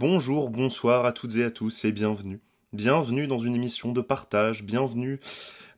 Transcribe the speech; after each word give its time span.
Bonjour, 0.00 0.48
bonsoir 0.48 1.06
à 1.06 1.12
toutes 1.12 1.34
et 1.34 1.42
à 1.42 1.50
tous 1.50 1.84
et 1.84 1.90
bienvenue. 1.90 2.40
Bienvenue 2.72 3.26
dans 3.26 3.40
une 3.40 3.56
émission 3.56 3.90
de 3.90 4.00
partage, 4.00 4.62
bienvenue 4.62 5.18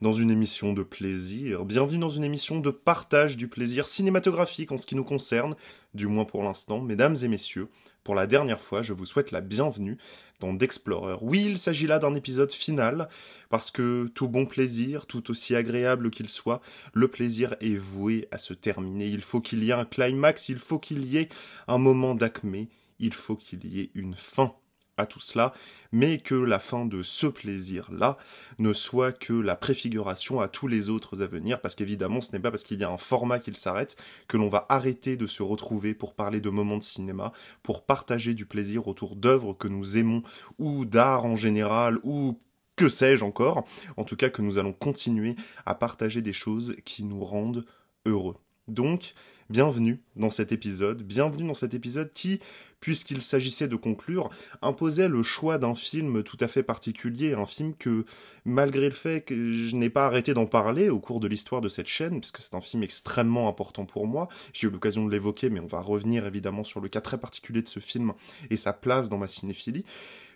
dans 0.02 0.12
une 0.12 0.30
émission 0.30 0.74
de 0.74 0.82
plaisir, 0.82 1.64
bienvenue 1.64 2.00
dans 2.00 2.11
une 2.11 2.25
émission 2.25 2.61
de 2.61 2.68
partage 2.68 3.38
du 3.38 3.48
plaisir 3.48 3.86
cinématographique 3.86 4.72
en 4.72 4.77
ce 4.77 4.86
qui 4.86 4.95
nous 4.95 5.04
concerne, 5.04 5.56
du 5.95 6.06
moins 6.06 6.27
pour 6.27 6.43
l'instant, 6.43 6.82
mesdames 6.82 7.16
et 7.22 7.29
messieurs. 7.29 7.68
Pour 8.04 8.14
la 8.14 8.27
dernière 8.27 8.61
fois, 8.61 8.82
je 8.82 8.93
vous 8.93 9.06
souhaite 9.06 9.30
la 9.30 9.41
bienvenue 9.41 9.96
dans 10.39 10.52
d'Explorer. 10.52 11.16
Oui, 11.23 11.46
il 11.46 11.59
s'agit 11.59 11.87
là 11.87 11.98
d'un 11.98 12.14
épisode 12.14 12.52
final, 12.52 13.09
parce 13.48 13.71
que 13.71 14.11
tout 14.14 14.29
bon 14.29 14.45
plaisir, 14.45 15.07
tout 15.07 15.30
aussi 15.30 15.57
agréable 15.57 16.11
qu'il 16.11 16.29
soit, 16.29 16.61
le 16.93 17.09
plaisir 17.09 17.57
est 17.62 17.77
voué 17.77 18.29
à 18.32 18.37
se 18.37 18.52
terminer. 18.52 19.07
Il 19.07 19.23
faut 19.23 19.41
qu'il 19.41 19.64
y 19.64 19.71
ait 19.71 19.73
un 19.73 19.87
climax, 19.87 20.50
il 20.50 20.59
faut 20.59 20.79
qu'il 20.79 21.07
y 21.07 21.16
ait 21.16 21.30
un 21.68 21.79
moment 21.79 22.14
d'acmé, 22.14 22.68
il 23.00 23.14
faut 23.14 23.36
qu'il 23.36 23.67
y 23.67 23.81
ait 23.81 23.90
une 23.95 24.14
fin 24.14 24.54
à 24.96 25.07
tout 25.07 25.21
cela, 25.21 25.53
mais 25.93 26.18
que 26.18 26.35
la 26.35 26.58
fin 26.58 26.85
de 26.85 27.03
ce 27.03 27.27
plaisir-là 27.27 28.18
ne 28.58 28.72
soit 28.72 29.13
que 29.13 29.32
la 29.32 29.57
préfiguration 29.57 30.41
à 30.41 30.49
tous 30.49 30.68
les 30.68 30.89
autres 30.89 31.22
à 31.22 31.27
venir, 31.27 31.61
parce 31.61 31.75
qu'évidemment 31.75 32.20
ce 32.20 32.33
n'est 32.33 32.39
pas 32.39 32.50
parce 32.50 32.62
qu'il 32.62 32.78
y 32.78 32.84
a 32.84 32.91
un 32.91 32.98
format 32.98 33.39
qu'il 33.39 33.56
s'arrête 33.56 33.97
que 34.28 34.36
l'on 34.36 34.48
va 34.48 34.67
arrêter 34.69 35.17
de 35.17 35.27
se 35.27 35.42
retrouver 35.42 35.94
pour 35.94 36.14
parler 36.14 36.41
de 36.41 36.50
moments 36.50 36.78
de 36.78 36.84
cinéma, 36.84 37.33
pour 37.62 37.84
partager 37.84 38.34
du 38.34 38.47
plaisir 38.47 38.86
autour 38.86 39.17
d'œuvres 39.17 39.55
que 39.55 39.69
nous 39.69 39.97
aimons, 39.97 40.22
ou 40.58 40.84
d'art 40.84 41.25
en 41.25 41.36
général, 41.36 41.98
ou 42.03 42.39
que 42.77 42.89
sais-je 42.89 43.25
encore, 43.25 43.67
en 43.97 44.05
tout 44.05 44.17
cas 44.17 44.30
que 44.30 44.42
nous 44.42 44.58
allons 44.58 44.72
continuer 44.72 45.36
à 45.67 45.75
partager 45.75 46.22
des 46.22 46.33
choses 46.33 46.77
qui 46.84 47.05
nous 47.05 47.25
rendent 47.25 47.67
heureux. 48.06 48.36
Donc, 48.69 49.14
bienvenue 49.50 50.00
dans 50.14 50.31
cet 50.31 50.53
épisode, 50.53 51.03
bienvenue 51.03 51.48
dans 51.48 51.55
cet 51.55 51.75
épisode 51.75 52.12
qui, 52.12 52.39
puisqu'il 52.78 53.20
s'agissait 53.20 53.67
de 53.67 53.75
conclure, 53.75 54.31
imposait 54.62 55.08
le 55.08 55.24
choix 55.24 55.58
d'un 55.58 55.74
film 55.74 56.22
tout 56.22 56.36
à 56.38 56.47
fait 56.47 56.62
particulier, 56.62 57.34
un 57.34 57.47
film 57.47 57.74
que, 57.74 58.05
malgré 58.44 58.89
le 58.89 58.94
fait 58.94 59.22
que 59.22 59.52
je 59.52 59.74
n'ai 59.74 59.91
pas 59.91 60.06
arrêté 60.06 60.34
d'en 60.34 60.47
parler 60.47 60.89
au 60.89 61.00
cours 61.00 61.19
de 61.19 61.27
l'histoire 61.27 61.61
de 61.61 61.69
cette 61.69 61.89
chaîne, 61.89 62.20
puisque 62.20 62.39
c'est 62.39 62.55
un 62.55 62.61
film 62.61 62.84
extrêmement 62.84 63.48
important 63.48 63.86
pour 63.86 64.06
moi, 64.06 64.28
j'ai 64.52 64.69
eu 64.69 64.70
l'occasion 64.70 65.05
de 65.05 65.11
l'évoquer, 65.11 65.50
mais 65.50 65.58
on 65.58 65.67
va 65.67 65.80
revenir 65.80 66.27
évidemment 66.27 66.62
sur 66.62 66.80
le 66.80 66.89
cas 66.89 67.00
très 67.00 67.19
particulier 67.19 67.62
de 67.62 67.69
ce 67.69 67.80
film 67.80 68.12
et 68.50 68.56
sa 68.56 68.72
place 68.72 69.08
dans 69.08 69.19
ma 69.19 69.27
cinéphilie, 69.27 69.84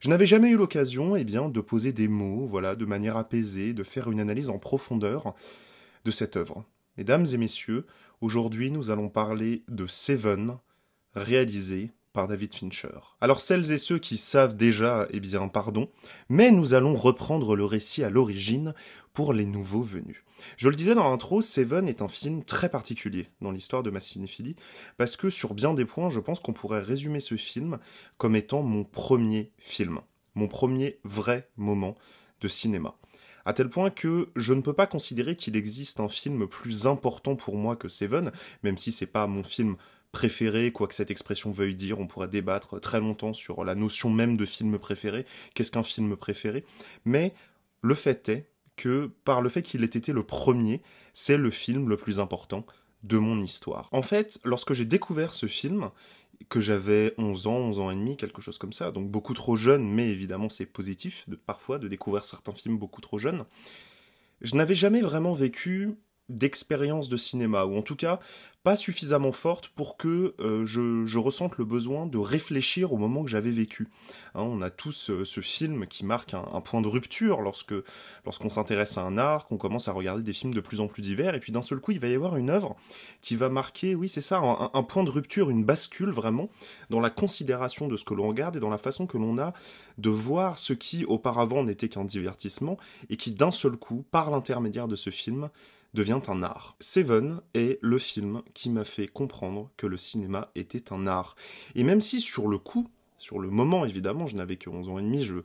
je 0.01 0.09
n'avais 0.09 0.27
jamais 0.27 0.49
eu 0.49 0.57
l'occasion, 0.57 1.15
eh 1.15 1.25
bien, 1.25 1.49
de 1.49 1.61
poser 1.61 1.93
des 1.93 2.09
mots, 2.09 2.47
voilà, 2.47 2.75
de 2.75 2.85
manière 2.85 3.17
apaisée, 3.17 3.75
de 3.75 3.85
faire 3.85 4.11
une 4.11 4.19
analyse 4.19 4.51
en 4.51 4.59
profondeur 4.59 5.37
de 6.05 6.11
cette 6.11 6.37
œuvre. 6.37 6.65
Mesdames 6.97 7.27
et 7.33 7.37
messieurs, 7.37 7.87
Aujourd'hui, 8.25 8.71
nous 8.71 8.89
allons 8.89 9.11
parler 9.11 9.65
de 9.69 9.87
Seven, 9.87 10.57
réalisé 11.15 11.91
par 12.15 12.27
David 12.27 12.55
Fincher. 12.55 12.99
Alors 13.21 13.43
celles 13.43 13.71
et 13.71 13.77
ceux 13.77 13.99
qui 13.99 14.17
savent 14.17 14.57
déjà, 14.57 15.07
eh 15.11 15.21
bien 15.21 15.47
pardon, 15.49 15.91
mais 16.31 16.51
nous 16.51 16.73
allons 16.73 16.95
reprendre 16.95 17.55
le 17.55 17.67
récit 17.67 18.03
à 18.03 18.09
l'origine 18.09 18.73
pour 19.13 19.35
les 19.35 19.45
nouveaux 19.45 19.83
venus. 19.83 20.25
Je 20.57 20.71
le 20.71 20.75
disais 20.75 20.95
dans 20.95 21.11
l'intro, 21.11 21.43
Seven 21.43 21.87
est 21.87 22.01
un 22.01 22.09
film 22.09 22.43
très 22.45 22.71
particulier 22.71 23.29
dans 23.43 23.51
l'histoire 23.51 23.83
de 23.83 23.91
ma 23.91 24.01
cinéphilie, 24.01 24.57
parce 24.97 25.17
que 25.17 25.29
sur 25.29 25.53
bien 25.53 25.75
des 25.75 25.85
points, 25.85 26.09
je 26.09 26.21
pense 26.21 26.41
qu'on 26.41 26.55
pourrait 26.55 26.81
résumer 26.81 27.21
ce 27.21 27.37
film 27.37 27.79
comme 28.17 28.37
étant 28.37 28.63
mon 28.63 28.85
premier 28.85 29.53
film, 29.59 30.01
mon 30.35 30.49
premier 30.49 30.99
vrai 31.05 31.51
moment 31.59 31.95
de 32.41 32.49
cinéma 32.49 32.97
à 33.45 33.53
tel 33.53 33.69
point 33.69 33.91
que 33.91 34.31
je 34.37 34.55
ne 34.55 34.61
peux 34.61 34.73
pas 34.73 34.87
considérer 34.87 35.37
qu'il 35.37 35.57
existe 35.57 36.01
un 36.01 36.09
film 36.09 36.47
plus 36.47 36.87
important 36.87 37.37
pour 37.37 37.57
moi 37.57 37.77
que 37.77 37.89
Seven, 37.89 38.33
même 38.63 38.79
si 38.79 38.93
c'est 38.93 39.07
pas 39.07 39.27
mon 39.27 39.43
film 39.43 39.77
préféré, 40.13 40.71
quoi 40.73 40.87
que 40.87 40.95
cette 40.95 41.11
expression 41.11 41.51
veuille 41.51 41.75
dire, 41.75 41.99
on 41.99 42.07
pourrait 42.07 42.29
débattre 42.29 42.81
très 42.81 43.01
longtemps 43.01 43.33
sur 43.33 43.65
la 43.65 43.75
notion 43.75 44.11
même 44.11 44.37
de 44.37 44.47
film 44.47 44.79
préféré, 44.79 45.27
qu'est-ce 45.55 45.73
qu'un 45.73 45.83
film 45.83 46.17
préféré, 46.17 46.65
mais 47.05 47.35
le 47.83 47.95
fait 47.95 48.29
est 48.29 48.49
que 48.77 49.11
par 49.25 49.43
le 49.43 49.49
fait 49.49 49.63
qu'il 49.63 49.83
ait 49.83 49.87
été 49.87 50.13
le 50.13 50.23
premier, 50.23 50.83
c'est 51.13 51.37
le 51.37 51.51
film 51.51 51.89
le 51.89 51.97
plus 51.97 52.21
important 52.21 52.65
de 53.03 53.19
mon 53.19 53.43
histoire. 53.43 53.89
En 53.93 54.03
fait, 54.03 54.39
lorsque 54.45 54.73
j'ai 54.73 54.87
découvert 54.87 55.35
ce 55.35 55.47
film, 55.47 55.91
que 56.49 56.61
j'avais 56.61 57.15
11 57.19 57.47
ans, 57.47 57.57
11 57.57 57.79
ans 57.81 57.91
et 57.91 57.95
demi, 57.95 58.17
quelque 58.17 58.43
chose 58.43 58.59
comme 58.59 58.73
ça, 58.73 58.91
donc 58.91 59.11
beaucoup 59.11 59.35
trop 59.35 59.57
jeune, 59.57 59.89
mais 59.89 60.09
évidemment 60.09 60.49
c'est 60.49 60.67
positif 60.67 61.29
de, 61.29 61.37
parfois 61.37 61.79
de 61.79 61.89
découvrir 61.89 62.25
certains 62.25 62.55
films 62.55 62.79
beaucoup 62.79 63.01
trop 63.01 63.19
jeunes. 63.19 63.45
Je 64.41 64.57
n'avais 64.57 64.75
jamais 64.75 65.01
vraiment 65.01 65.33
vécu 65.33 65.95
d'expérience 66.29 67.09
de 67.09 67.17
cinéma, 67.17 67.65
ou 67.65 67.77
en 67.77 67.83
tout 67.83 67.97
cas 67.97 68.21
pas 68.65 68.77
suffisamment 68.77 69.31
forte 69.31 69.69
pour 69.69 69.99
que 69.99 70.35
euh, 70.41 70.65
je, 70.65 71.19
ressente 71.19 71.59
le 71.59 71.67
besoin 71.67 72.07
de 72.07 72.17
réfléchir 72.17 72.95
au 72.95 72.97
moment 72.97 73.23
que 73.23 73.31
j'avais 73.31 73.51
vécu. 73.51 73.89
Hein, 74.35 74.41
on 74.41 74.63
a 74.63 74.71
tous 74.71 75.11
euh, 75.11 75.25
ce 75.27 75.43
film 75.43 75.87
qui 75.87 76.05
marque 76.05 76.33
un, 76.33 76.61
point 76.63 76.81
de 76.81 76.89
rupture 76.89 77.43
lorsque 77.43 77.75
lorsqu'on 78.25 78.49
s'intéresse 78.49 78.97
à 78.97 79.03
un 79.03 79.19
art, 79.19 79.45
qu'on 79.45 79.59
commence 79.59 79.87
à 79.87 79.93
regarder 79.93 80.23
des 80.23 80.33
films 80.33 80.55
de 80.55 80.63
plus 80.63 80.81
en 80.81 80.89
plus 80.89 81.03
divers, 81.03 81.35
et 81.35 81.41
puis 81.41 81.53
d'un 81.53 81.61
seul 81.61 81.79
coup 81.79 81.93
il 81.93 82.01
va 82.01 82.09
y 82.09 82.15
avoir 82.15 82.37
une 82.37 82.49
œuvre 82.49 82.75
qui 83.21 83.37
va 83.37 83.51
marquer, 83.51 83.95
oui 83.95 84.09
c'est 84.09 84.23
ça, 84.23 84.39
un, 84.39 84.71
un, 84.73 84.83
point 84.83 85.05
de 85.05 85.11
rupture, 85.11 85.51
une 85.51 85.65
bascule 85.65 86.11
vraiment 86.11 86.49
dans 86.89 87.01
la 87.01 87.11
considération 87.11 87.87
de 87.87 87.99
ce 87.99 88.05
que 88.05 88.15
l'on 88.15 88.29
regarde 88.29 88.57
et 88.57 88.61
dans 88.61 88.71
la 88.71 88.79
façon 88.79 89.07
que 89.07 89.19
l'on 89.19 89.37
a 89.37 89.53
de 89.99 90.09
voir 90.09 90.57
ce 90.57 90.73
qui 90.73 91.05
auparavant 91.05 91.65
n'était 91.65 91.91
qu'un 91.91 92.05
divertissement, 92.05 92.79
et 93.11 93.19
qui 93.19 93.33
d'un 93.33 93.51
seul 93.51 93.77
coup, 93.77 94.05
par 94.11 94.31
l'intermédiaire 94.31 94.89
de 94.89 94.97
ce 94.97 95.11
film, 95.11 95.51
devient 95.95 96.21
un 96.29 96.43
art. 96.43 96.77
Seven 96.81 97.41
est 97.55 97.79
le 97.81 97.99
film 97.99 98.43
qui 98.53 98.69
m'a 98.69 98.85
fait 98.85 99.07
comprendre 99.07 99.71
que 99.77 99.87
le 99.87 99.97
cinéma 99.97 100.51
était 100.55 100.93
un 100.93 101.07
art. 101.07 101.37
Et 101.75 101.85
même 101.85 102.01
si 102.01 102.21
sur 102.21 102.49
le 102.49 102.59
coup, 102.59 102.89
sur 103.19 103.39
le 103.39 103.49
moment 103.49 103.87
évidemment, 103.87 104.27
je 104.27 104.37
n'avais 104.37 104.57
que 104.57 104.69
11 104.69 104.89
ans 104.89 104.99
et 104.99 105.03
demi, 105.03 105.23
je 105.23 105.37
ne 105.37 105.43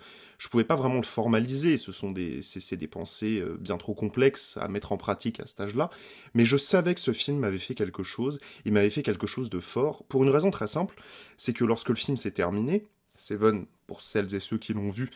pouvais 0.51 0.65
pas 0.65 0.75
vraiment 0.75 0.97
le 0.97 1.03
formaliser, 1.03 1.77
ce 1.77 1.91
sont 1.91 2.11
des 2.11 2.41
c'est 2.41 2.75
des 2.75 2.87
pensées 2.87 3.39
euh, 3.39 3.57
bien 3.57 3.77
trop 3.77 3.93
complexes 3.93 4.57
à 4.59 4.67
mettre 4.67 4.91
en 4.91 4.97
pratique 4.97 5.39
à 5.39 5.45
cet 5.45 5.61
âge-là, 5.61 5.89
mais 6.33 6.43
je 6.43 6.57
savais 6.57 6.93
que 6.93 6.99
ce 6.99 7.13
film 7.13 7.39
m'avait 7.39 7.57
fait 7.57 7.75
quelque 7.75 8.03
chose, 8.03 8.39
il 8.65 8.73
m'avait 8.73 8.89
fait 8.89 9.03
quelque 9.03 9.27
chose 9.27 9.49
de 9.49 9.61
fort 9.61 10.03
pour 10.05 10.23
une 10.23 10.29
raison 10.29 10.51
très 10.51 10.67
simple, 10.67 10.95
c'est 11.37 11.53
que 11.53 11.63
lorsque 11.63 11.89
le 11.89 11.95
film 11.95 12.17
s'est 12.17 12.31
terminé, 12.31 12.85
Seven, 13.15 13.65
pour 13.89 14.01
celles 14.01 14.35
et 14.35 14.39
ceux 14.39 14.59
qui 14.59 14.73
l'ont 14.73 14.91
vu, 14.91 15.09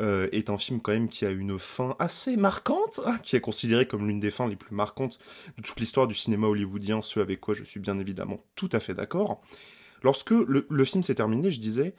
euh, 0.00 0.28
est 0.32 0.50
un 0.50 0.58
film 0.58 0.82
quand 0.82 0.92
même 0.92 1.08
qui 1.08 1.24
a 1.24 1.30
une 1.30 1.58
fin 1.58 1.96
assez 1.98 2.36
marquante, 2.36 3.00
hein, 3.06 3.16
qui 3.22 3.36
est 3.36 3.40
considéré 3.40 3.86
comme 3.86 4.06
l'une 4.06 4.20
des 4.20 4.30
fins 4.30 4.46
les 4.46 4.54
plus 4.54 4.74
marquantes 4.74 5.18
de 5.56 5.62
toute 5.62 5.80
l'histoire 5.80 6.06
du 6.06 6.12
cinéma 6.12 6.46
hollywoodien, 6.46 7.00
ce 7.00 7.20
avec 7.20 7.40
quoi 7.40 7.54
je 7.54 7.64
suis 7.64 7.80
bien 7.80 7.98
évidemment 7.98 8.44
tout 8.54 8.68
à 8.72 8.80
fait 8.80 8.92
d'accord. 8.92 9.40
Lorsque 10.02 10.32
le, 10.32 10.84
film 10.84 11.02
s'est 11.02 11.14
terminé, 11.14 11.50
je 11.50 11.58
disais, 11.58 11.94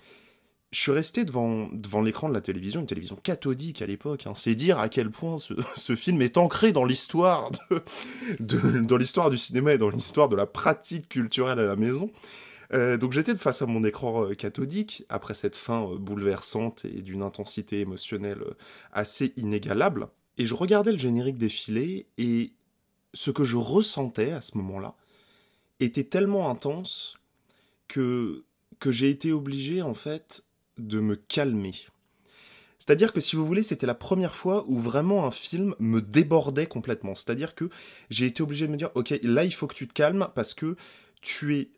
je 0.72 0.80
suis 0.80 0.92
resté 0.92 1.26
devant, 1.26 1.68
devant 1.74 2.04
l'écran 2.04 2.30
de 2.30 2.36
la 2.36 2.42
télévision, 2.42 2.80
une 2.80 2.86
télévision 2.86 3.16
cathodique 3.16 3.82
à 3.82 3.88
l'époque, 3.88 4.28
hein. 4.28 4.36
c'est 4.36 4.54
dire 4.54 4.78
à 4.78 4.88
quel 4.88 5.10
point 5.10 5.38
ce, 5.40 5.96
film 5.96 6.22
est 6.22 6.38
ancré 6.38 6.72
dans 6.72 6.86
l'histoire 6.86 7.50
de, 8.40 8.82
dans 8.82 8.98
l'histoire 8.98 9.32
du 9.32 9.40
cinéma 9.40 9.74
et 9.74 9.80
dans 9.80 9.90
l'histoire 9.90 10.30
de 10.30 10.36
la 10.36 10.46
pratique 10.46 11.10
culturelle 11.10 11.58
à 11.58 11.66
la 11.66 11.76
maison. 11.76 12.12
Euh, 12.74 12.98
donc 12.98 13.14
j'étais 13.14 13.36
face 13.36 13.62
à 13.62 13.66
mon 13.66 13.84
écran 13.84 14.26
euh, 14.26 14.36
cathodique 14.36 15.04
après 15.10 15.34
cette 15.34 15.56
fin 15.56 15.84
euh, 15.84 15.98
bouleversante 15.98 16.86
et 16.86 17.02
d'une 17.02 17.24
intensité 17.24 17.80
émotionnelle 17.80 18.44
assez 18.92 19.34
inégalable. 19.38 20.08
Et 20.38 20.46
je 20.46 20.54
regardais 20.54 20.92
le 20.92 20.98
générique 20.98 21.38
défiler 21.38 22.06
et 22.18 22.54
ce 23.14 23.32
que 23.32 23.44
je 23.44 23.58
ressentais 23.58 24.32
à 24.32 24.42
ce 24.42 24.58
moment-là 24.58 24.96
était 25.80 26.04
tellement 26.04 26.50
intense 26.50 27.18
que, 27.88 28.44
que 28.80 28.92
j'ai 28.92 29.10
été 29.10 29.32
obligé 29.32 29.82
en 29.82 29.96
fait 29.96 30.46
de 30.78 31.00
me 31.00 31.16
calmer. 31.16 31.74
C'est-à-dire 32.78 33.12
que 33.12 33.20
si 33.20 33.36
vous 33.36 33.46
voulez, 33.46 33.64
c'était 33.64 33.88
la 33.88 33.96
première 33.96 34.36
fois 34.36 34.64
où 34.68 34.80
vraiment 34.80 35.26
un 35.26 35.32
film 35.32 35.76
me 35.80 36.02
débordait 36.02 36.68
complètement. 36.68 37.14
C'est-à-dire 37.14 37.56
que 37.56 37.70
j'ai 38.10 38.26
été 38.26 38.42
obligé 38.42 38.68
de 38.68 38.72
me 38.72 38.78
dire, 38.78 38.92
ok, 38.96 39.14
là 39.24 39.44
il 39.44 39.54
faut 39.54 39.68
que 39.68 39.76
tu 39.76 39.88
te 39.88 39.94
calmes 39.94 40.30
parce 40.34 40.54
que 40.54 40.78
tu 41.22 41.58
es 41.58 41.70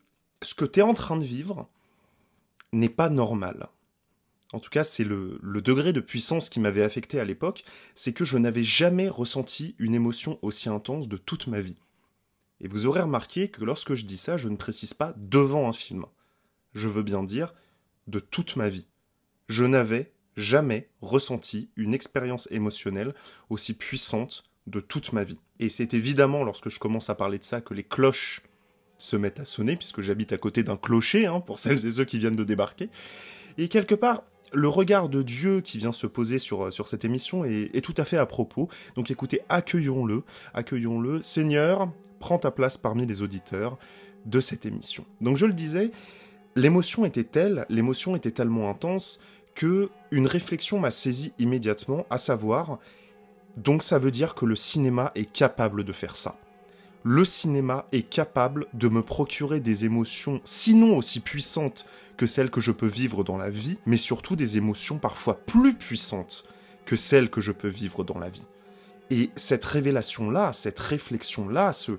ce 0.41 0.55
que 0.55 0.65
tu 0.65 0.79
es 0.79 0.83
en 0.83 0.93
train 0.93 1.17
de 1.17 1.25
vivre 1.25 1.67
n'est 2.73 2.89
pas 2.89 3.09
normal. 3.09 3.69
En 4.53 4.59
tout 4.59 4.69
cas, 4.69 4.83
c'est 4.83 5.03
le, 5.03 5.39
degré 5.43 5.93
de 5.93 6.01
puissance 6.01 6.49
qui 6.49 6.59
m'avait 6.59 6.83
affecté 6.83 7.19
à 7.19 7.23
l'époque, 7.23 7.63
c'est 7.95 8.13
que 8.13 8.25
je 8.25 8.37
n'avais 8.37 8.63
jamais 8.63 9.07
ressenti 9.07 9.75
une 9.79 9.95
émotion 9.95 10.39
aussi 10.41 10.67
intense 10.67 11.07
de 11.07 11.17
toute 11.17 11.47
ma 11.47 11.61
vie. 11.61 11.77
Et 12.59 12.67
vous 12.67 12.85
aurez 12.85 13.01
remarqué 13.01 13.49
que 13.49 13.63
lorsque 13.63 13.93
je 13.93 14.05
dis 14.05 14.17
ça, 14.17 14.37
je 14.37 14.49
ne 14.49 14.57
précise 14.57 14.93
pas 14.93 15.13
devant 15.17 15.67
un 15.67 15.73
film. 15.73 16.05
Je 16.73 16.89
veux 16.89 17.03
bien 17.03 17.23
dire 17.23 17.53
de 18.07 18.19
toute 18.19 18.55
ma 18.55 18.69
vie. 18.69 18.87
Je 19.47 19.63
n'avais 19.63 20.11
jamais 20.37 20.89
ressenti 21.01 21.69
une 21.75 21.93
expérience 21.93 22.47
émotionnelle 22.51 23.13
aussi 23.49 23.73
puissante 23.73 24.43
de 24.67 24.79
toute 24.79 25.13
ma 25.13 25.23
vie. 25.23 25.39
Et 25.59 25.69
c'est 25.69 25.93
évidemment 25.93 26.43
lorsque 26.43 26.69
je 26.69 26.79
commence 26.79 27.09
à 27.09 27.15
parler 27.15 27.39
de 27.39 27.43
ça 27.43 27.61
que 27.61 27.73
les 27.73 27.83
cloches 27.83 28.41
se 29.01 29.15
mettent 29.15 29.39
à 29.39 29.45
sonner, 29.45 29.75
puisque 29.75 30.01
j'habite 30.01 30.31
à 30.31 30.37
côté 30.37 30.63
d'un 30.63 30.77
clocher, 30.77 31.25
hein, 31.25 31.39
pour 31.39 31.57
celles 31.57 31.85
et 31.85 31.91
ceux 31.91 32.05
qui 32.05 32.19
viennent 32.19 32.35
de 32.35 32.43
débarquer. 32.43 32.89
Et 33.57 33.67
quelque 33.67 33.95
part, 33.95 34.23
le 34.53 34.67
regard 34.67 35.09
de 35.09 35.23
Dieu 35.23 35.61
qui 35.61 35.79
vient 35.79 35.91
se 35.91 36.05
poser 36.05 36.37
sur, 36.37 36.65
euh, 36.65 36.71
sur 36.71 36.87
cette 36.87 37.03
émission 37.03 37.43
est, 37.43 37.83
tout 37.83 37.95
à 37.97 38.05
fait 38.05 38.17
à 38.17 38.25
propos. 38.27 38.69
Donc 38.95 39.09
écoutez, 39.09 39.41
accueillons-le, 39.49 40.23
accueillons-le. 40.53 41.23
Seigneur, 41.23 41.91
prends 42.19 42.37
ta 42.37 42.51
place 42.51 42.77
parmi 42.77 43.07
les 43.07 43.23
auditeurs 43.23 43.79
de 44.25 44.39
cette 44.39 44.67
émission. 44.67 45.03
Donc 45.19 45.35
je 45.35 45.47
le 45.47 45.53
disais, 45.53 45.89
l'émotion 46.55 47.03
était 47.03 47.23
telle, 47.23 47.65
l'émotion 47.69 48.15
était 48.15 48.31
tellement 48.31 48.69
intense 48.69 49.19
que 49.55 49.89
une 50.11 50.27
réflexion 50.27 50.79
m'a 50.79 50.91
saisi 50.91 51.33
immédiatement, 51.39 52.05
à 52.11 52.19
savoir, 52.19 52.77
donc 53.57 53.81
ça 53.81 53.97
veut 53.97 54.11
dire 54.11 54.35
que 54.35 54.45
le 54.45 54.55
cinéma 54.55 55.11
est 55.15 55.31
capable 55.31 55.83
de 55.83 55.91
faire 55.91 56.15
ça. 56.15 56.37
Le 57.03 57.25
cinéma 57.25 57.87
est 57.91 58.07
capable 58.07 58.67
de 58.73 58.87
me 58.87 59.01
procurer 59.01 59.59
des 59.59 59.85
émotions, 59.85 60.39
sinon 60.43 60.97
aussi 60.97 61.19
puissantes 61.19 61.85
que 62.15 62.27
celles 62.27 62.51
que 62.51 62.61
je 62.61 62.71
peux 62.71 62.87
vivre 62.87 63.23
dans 63.23 63.37
la 63.37 63.49
vie, 63.49 63.79
mais 63.87 63.97
surtout 63.97 64.35
des 64.35 64.57
émotions 64.57 64.99
parfois 64.99 65.39
plus 65.39 65.73
puissantes 65.73 66.45
que 66.85 66.95
celles 66.95 67.31
que 67.31 67.41
je 67.41 67.51
peux 67.51 67.69
vivre 67.69 68.03
dans 68.03 68.19
la 68.19 68.29
vie. 68.29 68.45
Et 69.09 69.31
cette 69.35 69.65
révélation-là, 69.65 70.53
cette 70.53 70.79
réflexion-là, 70.79 71.73
ce, 71.73 71.93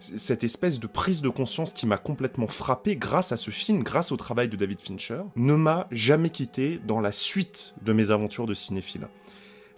cette 0.00 0.42
espèce 0.44 0.80
de 0.80 0.86
prise 0.86 1.22
de 1.22 1.28
conscience 1.28 1.72
qui 1.72 1.86
m'a 1.86 1.96
complètement 1.96 2.48
frappé 2.48 2.96
grâce 2.96 3.30
à 3.30 3.36
ce 3.36 3.50
film, 3.50 3.82
grâce 3.84 4.10
au 4.10 4.16
travail 4.16 4.48
de 4.48 4.56
David 4.56 4.80
Fincher, 4.80 5.22
ne 5.36 5.54
m'a 5.54 5.86
jamais 5.92 6.30
quitté 6.30 6.80
dans 6.84 7.00
la 7.00 7.12
suite 7.12 7.74
de 7.82 7.92
mes 7.92 8.10
aventures 8.10 8.46
de 8.46 8.54
cinéphile. 8.54 9.08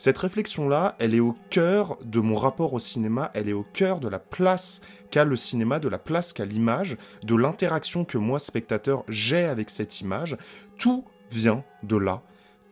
Cette 0.02 0.16
réflexion-là, 0.16 0.96
elle 0.98 1.14
est 1.14 1.20
au 1.20 1.36
cœur 1.50 1.98
de 2.02 2.20
mon 2.20 2.34
rapport 2.34 2.72
au 2.72 2.78
cinéma, 2.78 3.30
elle 3.34 3.50
est 3.50 3.52
au 3.52 3.66
cœur 3.74 4.00
de 4.00 4.08
la 4.08 4.18
place 4.18 4.80
qu'a 5.10 5.26
le 5.26 5.36
cinéma, 5.36 5.78
de 5.78 5.90
la 5.90 5.98
place 5.98 6.32
qu'a 6.32 6.46
l'image, 6.46 6.96
de 7.22 7.36
l'interaction 7.36 8.06
que 8.06 8.16
moi, 8.16 8.38
spectateur, 8.38 9.04
j'ai 9.08 9.44
avec 9.44 9.68
cette 9.68 10.00
image. 10.00 10.38
Tout 10.78 11.04
vient 11.30 11.64
de 11.82 11.98
là, 11.98 12.22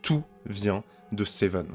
tout 0.00 0.22
vient 0.46 0.84
de 1.12 1.24
Seven. 1.24 1.66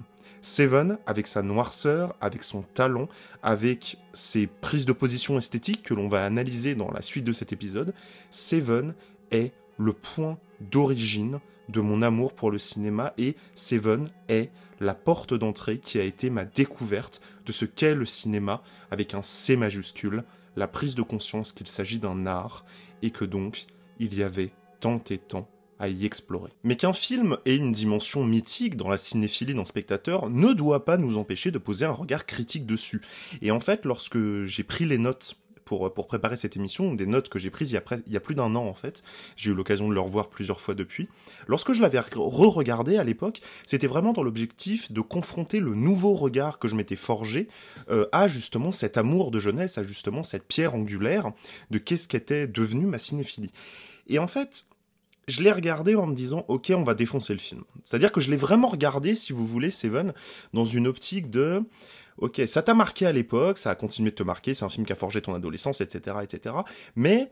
Seven, 0.41 0.97
avec 1.05 1.27
sa 1.27 1.43
noirceur, 1.43 2.15
avec 2.19 2.41
son 2.41 2.63
talent, 2.63 3.07
avec 3.43 3.99
ses 4.13 4.47
prises 4.47 4.87
de 4.87 4.91
position 4.91 5.37
esthétiques 5.37 5.83
que 5.83 5.93
l'on 5.93 6.07
va 6.07 6.25
analyser 6.25 6.73
dans 6.73 6.89
la 6.89 7.03
suite 7.03 7.25
de 7.25 7.31
cet 7.31 7.53
épisode, 7.53 7.93
Seven 8.31 8.95
est 9.29 9.53
le 9.77 9.93
point 9.93 10.39
d'origine 10.71 11.39
de 11.69 11.81
mon 11.81 12.01
amour 12.01 12.33
pour 12.33 12.51
le 12.51 12.57
cinéma 12.57 13.13
et 13.17 13.35
Seven 13.55 14.09
est 14.27 14.51
la 14.79 14.93
porte 14.93 15.33
d'entrée 15.33 15.79
qui 15.79 15.97
a 15.99 16.03
été 16.03 16.29
ma 16.29 16.45
découverte 16.45 17.21
de 17.45 17.51
ce 17.51 17.65
qu'est 17.65 17.95
le 17.95 18.05
cinéma 18.05 18.61
avec 18.91 19.13
un 19.13 19.21
C 19.21 19.55
majuscule, 19.55 20.23
la 20.55 20.67
prise 20.67 20.95
de 20.95 21.01
conscience 21.01 21.51
qu'il 21.51 21.67
s'agit 21.67 21.99
d'un 21.99 22.25
art 22.25 22.65
et 23.01 23.11
que 23.11 23.25
donc 23.25 23.65
il 23.99 24.13
y 24.13 24.23
avait 24.23 24.51
tant 24.79 25.01
et 25.09 25.17
tant 25.17 25.47
à 25.79 25.87
y 25.89 26.05
explorer. 26.05 26.51
Mais 26.63 26.77
qu'un 26.77 26.93
film 26.93 27.37
ait 27.45 27.55
une 27.55 27.71
dimension 27.71 28.23
mythique 28.23 28.77
dans 28.77 28.89
la 28.89 28.97
cinéphilie 28.97 29.53
d'un 29.53 29.65
spectateur 29.65 30.29
ne 30.29 30.53
doit 30.53 30.85
pas 30.85 30.97
nous 30.97 31.17
empêcher 31.17 31.51
de 31.51 31.57
poser 31.57 31.85
un 31.85 31.91
regard 31.91 32.25
critique 32.25 32.65
dessus. 32.65 33.01
Et 33.41 33.51
en 33.51 33.59
fait, 33.59 33.85
lorsque 33.85 34.45
j'ai 34.45 34.63
pris 34.63 34.85
les 34.85 34.97
notes 34.97 35.35
pour, 35.77 35.93
pour, 35.93 36.07
préparer 36.07 36.35
cette 36.35 36.55
émission, 36.55 36.93
des 36.93 37.07
notes 37.07 37.29
que 37.29 37.39
j'ai 37.39 37.49
prises 37.49 37.71
il 37.71 37.73
y 38.13 38.17
a, 38.17 38.19
plus 38.19 38.35
d'un 38.35 38.55
an 38.55 38.65
en 38.67 38.73
fait. 38.73 39.01
J'ai 39.35 39.49
eu 39.49 39.53
l'occasion 39.53 39.89
de 39.89 39.93
le 39.93 39.99
revoir 39.99 40.29
plusieurs 40.29 40.61
fois 40.61 40.75
depuis. 40.75 41.09
Lorsque 41.47 41.73
je 41.73 41.81
l'avais 41.81 41.99
re-regardé 41.99 42.97
à 42.97 43.03
l'époque, 43.03 43.41
c'était 43.65 43.87
vraiment 43.87 44.13
dans 44.13 44.21
l'objectif 44.21 44.91
de 44.91 45.01
confronter 45.01 45.59
le 45.59 45.73
nouveau 45.73 46.13
regard 46.13 46.59
que 46.59 46.67
je 46.67 46.75
m'étais 46.75 46.95
forgé 46.95 47.47
euh, 47.89 48.05
à 48.11 48.27
justement 48.27 48.71
cet 48.71 48.97
amour 48.97 49.31
de 49.31 49.39
jeunesse, 49.39 49.79
à 49.79 49.83
justement 49.83 50.21
cette 50.21 50.43
pierre 50.43 50.75
angulaire 50.75 51.31
de 51.71 51.79
qu'est-ce 51.79 52.07
qu'était 52.07 52.45
devenu 52.45 52.85
ma 52.85 52.99
cinéphilie. 52.99 53.51
Et 54.07 54.19
en 54.19 54.27
fait, 54.27 54.65
je 55.27 55.41
l'ai 55.41 55.51
regardé 55.51 55.95
en 55.95 56.05
me 56.05 56.13
disant 56.13 56.45
ok 56.49 56.71
on 56.75 56.83
va 56.83 56.93
défoncer 56.93 57.33
le 57.33 57.39
film. 57.39 57.63
C'est-à-dire 57.83 58.11
que 58.11 58.21
je 58.21 58.29
l'ai 58.29 58.37
vraiment 58.37 58.67
regardé, 58.67 59.15
si 59.15 59.33
vous 59.33 59.47
voulez, 59.47 59.71
Seven, 59.71 60.13
dans 60.53 60.65
une 60.65 60.85
optique 60.85 61.31
de 61.31 61.63
ok 62.17 62.41
ça 62.45 62.61
t'a 62.61 62.73
marqué 62.73 63.05
à 63.05 63.11
l'époque, 63.11 63.57
ça 63.57 63.71
a 63.71 63.75
continué 63.75 64.11
de 64.11 64.15
te 64.15 64.23
marquer, 64.23 64.53
c'est 64.53 64.65
un 64.65 64.69
film 64.69 64.85
qui 64.85 64.93
a 64.93 64.95
forgé 64.95 65.21
ton 65.21 65.33
adolescence, 65.33 65.81
etc., 65.81 66.17
etc. 66.23 66.55
Mais 66.95 67.31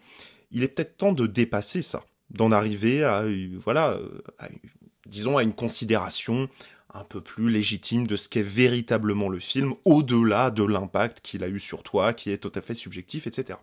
il 0.52 0.64
est 0.64 0.68
peut-être 0.68 0.98
temps 0.98 1.14
de 1.14 1.28
dépasser 1.28 1.82
ça, 1.82 2.04
d'en 2.30 2.52
arriver 2.52 3.04
à 3.04 3.26
voilà, 3.64 3.98
disons 5.06 5.38
à 5.38 5.44
une 5.44 5.54
considération 5.54 6.50
un 6.94 7.04
peu 7.04 7.22
plus 7.22 7.50
légitime 7.50 8.08
de 8.08 8.16
ce 8.16 8.30
qu'est 8.30 8.42
véritablement 8.42 9.30
le 9.30 9.40
film, 9.40 9.74
au-delà 9.86 10.52
de 10.52 10.64
l'impact 10.64 11.22
qu'il 11.22 11.44
a 11.44 11.48
eu 11.48 11.60
sur 11.60 11.84
toi, 11.84 12.14
qui 12.14 12.32
est 12.32 12.38
tout 12.38 12.52
à 12.56 12.62
fait 12.62 12.74
subjectif, 12.74 13.28
etc. 13.28 13.60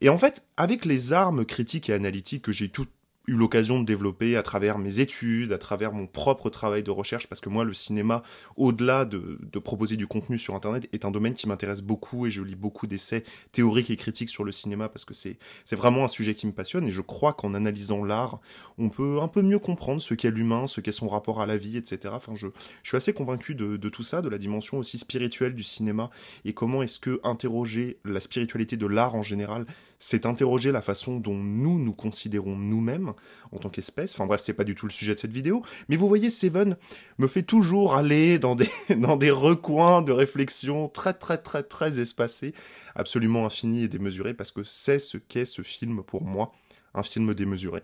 Et 0.00 0.08
en 0.08 0.18
fait, 0.18 0.46
avec 0.56 0.84
les 0.84 1.12
armes 1.12 1.44
critiques 1.44 1.90
et 1.90 1.92
analytiques 1.92 2.42
que 2.42 2.52
j'ai 2.52 2.68
toutes 2.68 2.92
eu 3.28 3.34
l'occasion 3.34 3.78
de 3.78 3.84
développer 3.84 4.36
à 4.36 4.42
travers 4.42 4.78
mes 4.78 5.00
études, 5.00 5.52
à 5.52 5.58
travers 5.58 5.92
mon 5.92 6.06
propre 6.06 6.48
travail 6.48 6.82
de 6.82 6.90
recherche, 6.90 7.26
parce 7.28 7.40
que 7.40 7.50
moi, 7.50 7.64
le 7.64 7.74
cinéma, 7.74 8.22
au-delà 8.56 9.04
de, 9.04 9.38
proposer 9.58 9.96
du 9.96 10.06
contenu 10.06 10.38
sur 10.38 10.54
Internet, 10.54 10.88
est 10.92 11.04
un 11.04 11.10
domaine 11.10 11.34
qui 11.34 11.46
m'intéresse 11.46 11.82
beaucoup 11.82 12.26
et 12.26 12.30
je 12.30 12.42
lis 12.42 12.54
beaucoup 12.54 12.86
d'essais 12.86 13.24
théoriques 13.52 13.90
et 13.90 13.96
critiques 13.96 14.30
sur 14.30 14.44
le 14.44 14.52
cinéma 14.52 14.88
parce 14.88 15.04
que 15.04 15.12
c'est 15.12 15.36
vraiment 15.72 16.04
un 16.04 16.08
sujet 16.08 16.34
qui 16.34 16.46
me 16.46 16.52
passionne 16.52 16.86
et 16.86 16.90
je 16.90 17.02
crois 17.02 17.34
qu'en 17.34 17.54
analysant 17.54 18.02
l'art, 18.02 18.40
on 18.78 18.88
peut 18.88 19.20
un 19.20 19.28
peu 19.28 19.42
mieux 19.42 19.58
comprendre 19.58 20.00
ce 20.00 20.14
qu'est 20.14 20.30
l'humain, 20.30 20.66
ce 20.66 20.80
qu'est 20.80 20.92
son 20.92 21.08
rapport 21.08 21.42
à 21.42 21.46
la 21.46 21.58
vie, 21.58 21.76
etc. 21.76 22.14
Enfin, 22.14 22.32
je, 22.34 22.46
suis 22.82 22.96
assez 22.96 23.12
convaincu 23.12 23.54
de, 23.54 23.76
de, 23.76 23.88
tout 23.88 24.02
ça, 24.02 24.22
de 24.22 24.28
la 24.28 24.38
dimension 24.38 24.78
aussi 24.78 24.96
spirituelle 24.96 25.54
du 25.54 25.64
cinéma 25.64 26.10
et 26.44 26.54
comment 26.54 26.82
est-ce 26.82 26.98
que 26.98 27.20
interroger 27.24 27.98
la 28.04 28.20
spiritualité 28.20 28.76
de 28.76 28.86
l'art 28.86 29.14
en 29.14 29.22
général, 29.22 29.66
c'est 29.98 30.26
interroger 30.26 30.70
la 30.72 30.80
façon 30.82 31.18
dont 31.18 31.34
nous 31.34 31.78
nous 31.78 31.92
considérons 31.92 32.56
nous-mêmes 32.56 33.12
en 33.50 33.58
tant 33.58 33.68
qu'espèce. 33.68 34.14
Enfin 34.14 34.26
bref, 34.26 34.40
c'est 34.42 34.52
pas 34.52 34.64
du 34.64 34.74
tout 34.74 34.86
le 34.86 34.92
sujet 34.92 35.14
de 35.14 35.20
cette 35.20 35.32
vidéo. 35.32 35.62
Mais 35.88 35.96
vous 35.96 36.08
voyez, 36.08 36.30
Seven 36.30 36.76
me 37.18 37.26
fait 37.26 37.42
toujours 37.42 37.94
aller 37.94 38.38
dans 38.38 38.54
des, 38.54 38.70
dans 38.96 39.16
des 39.16 39.30
recoins 39.30 40.02
de 40.02 40.12
réflexion 40.12 40.88
très 40.88 41.14
très 41.14 41.38
très 41.38 41.62
très 41.62 41.98
espacés, 41.98 42.54
absolument 42.94 43.46
infinis 43.46 43.84
et 43.84 43.88
démesurés, 43.88 44.34
parce 44.34 44.52
que 44.52 44.62
c'est 44.64 44.98
ce 44.98 45.18
qu'est 45.18 45.44
ce 45.44 45.62
film 45.62 46.02
pour 46.02 46.22
moi, 46.24 46.52
un 46.94 47.02
film 47.02 47.34
démesuré. 47.34 47.82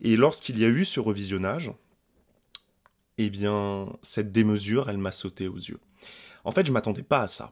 Et 0.00 0.16
lorsqu'il 0.16 0.58
y 0.58 0.64
a 0.64 0.68
eu 0.68 0.84
ce 0.84 1.00
revisionnage, 1.00 1.72
eh 3.18 3.30
bien, 3.30 3.88
cette 4.02 4.30
démesure, 4.30 4.88
elle 4.88 4.98
m'a 4.98 5.10
sauté 5.10 5.48
aux 5.48 5.56
yeux. 5.56 5.80
En 6.44 6.52
fait, 6.52 6.64
je 6.64 6.72
m'attendais 6.72 7.02
pas 7.02 7.22
à 7.22 7.26
ça. 7.26 7.50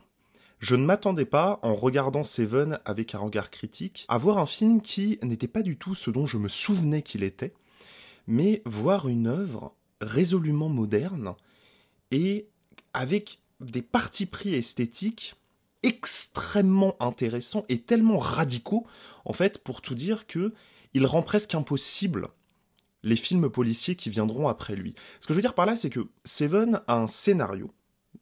Je 0.58 0.74
ne 0.74 0.84
m'attendais 0.84 1.26
pas, 1.26 1.60
en 1.62 1.74
regardant 1.74 2.24
Seven 2.24 2.80
avec 2.84 3.14
un 3.14 3.18
regard 3.18 3.50
critique, 3.50 4.06
à 4.08 4.16
voir 4.16 4.38
un 4.38 4.46
film 4.46 4.80
qui 4.80 5.18
n'était 5.22 5.48
pas 5.48 5.62
du 5.62 5.76
tout 5.76 5.94
ce 5.94 6.10
dont 6.10 6.26
je 6.26 6.38
me 6.38 6.48
souvenais 6.48 7.02
qu'il 7.02 7.22
était, 7.22 7.52
mais 8.26 8.62
voir 8.64 9.08
une 9.08 9.26
œuvre 9.26 9.74
résolument 10.00 10.68
moderne 10.68 11.34
et 12.10 12.48
avec 12.94 13.40
des 13.60 13.82
partis 13.82 14.26
pris 14.26 14.54
esthétiques 14.54 15.34
extrêmement 15.82 16.96
intéressants 17.00 17.64
et 17.68 17.80
tellement 17.80 18.18
radicaux, 18.18 18.86
en 19.24 19.32
fait, 19.32 19.58
pour 19.58 19.82
tout 19.82 19.94
dire 19.94 20.26
que 20.26 20.52
il 20.94 21.04
rend 21.04 21.22
presque 21.22 21.54
impossible 21.54 22.30
les 23.02 23.16
films 23.16 23.50
policiers 23.50 23.94
qui 23.94 24.10
viendront 24.10 24.48
après 24.48 24.74
lui. 24.74 24.94
Ce 25.20 25.26
que 25.26 25.34
je 25.34 25.38
veux 25.38 25.42
dire 25.42 25.54
par 25.54 25.66
là, 25.66 25.76
c'est 25.76 25.90
que 25.90 26.08
Seven 26.24 26.80
a 26.86 26.96
un 26.96 27.06
scénario, 27.06 27.70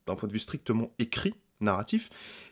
d'un 0.07 0.17
point 0.17 0.29
de 0.29 0.33
vue 0.33 0.39
strictement 0.39 0.93
écrit, 0.99 1.35
narratif 1.61 2.11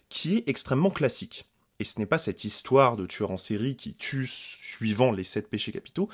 qui 0.08 0.37
est 0.37 0.49
extrêmement 0.49 0.90
classique. 0.90 1.49
Et 1.78 1.84
ce 1.84 1.99
n'est 1.99 2.06
pas 2.06 2.18
cette 2.18 2.44
histoire 2.44 2.96
de 2.96 3.06
tueur 3.06 3.30
en 3.30 3.38
série 3.38 3.76
qui 3.76 3.94
tue 3.94 4.26
suivant 4.26 5.11
les 5.11 5.25
sept 5.25 5.49
péchés 5.49 5.72
capitaux 5.72 6.08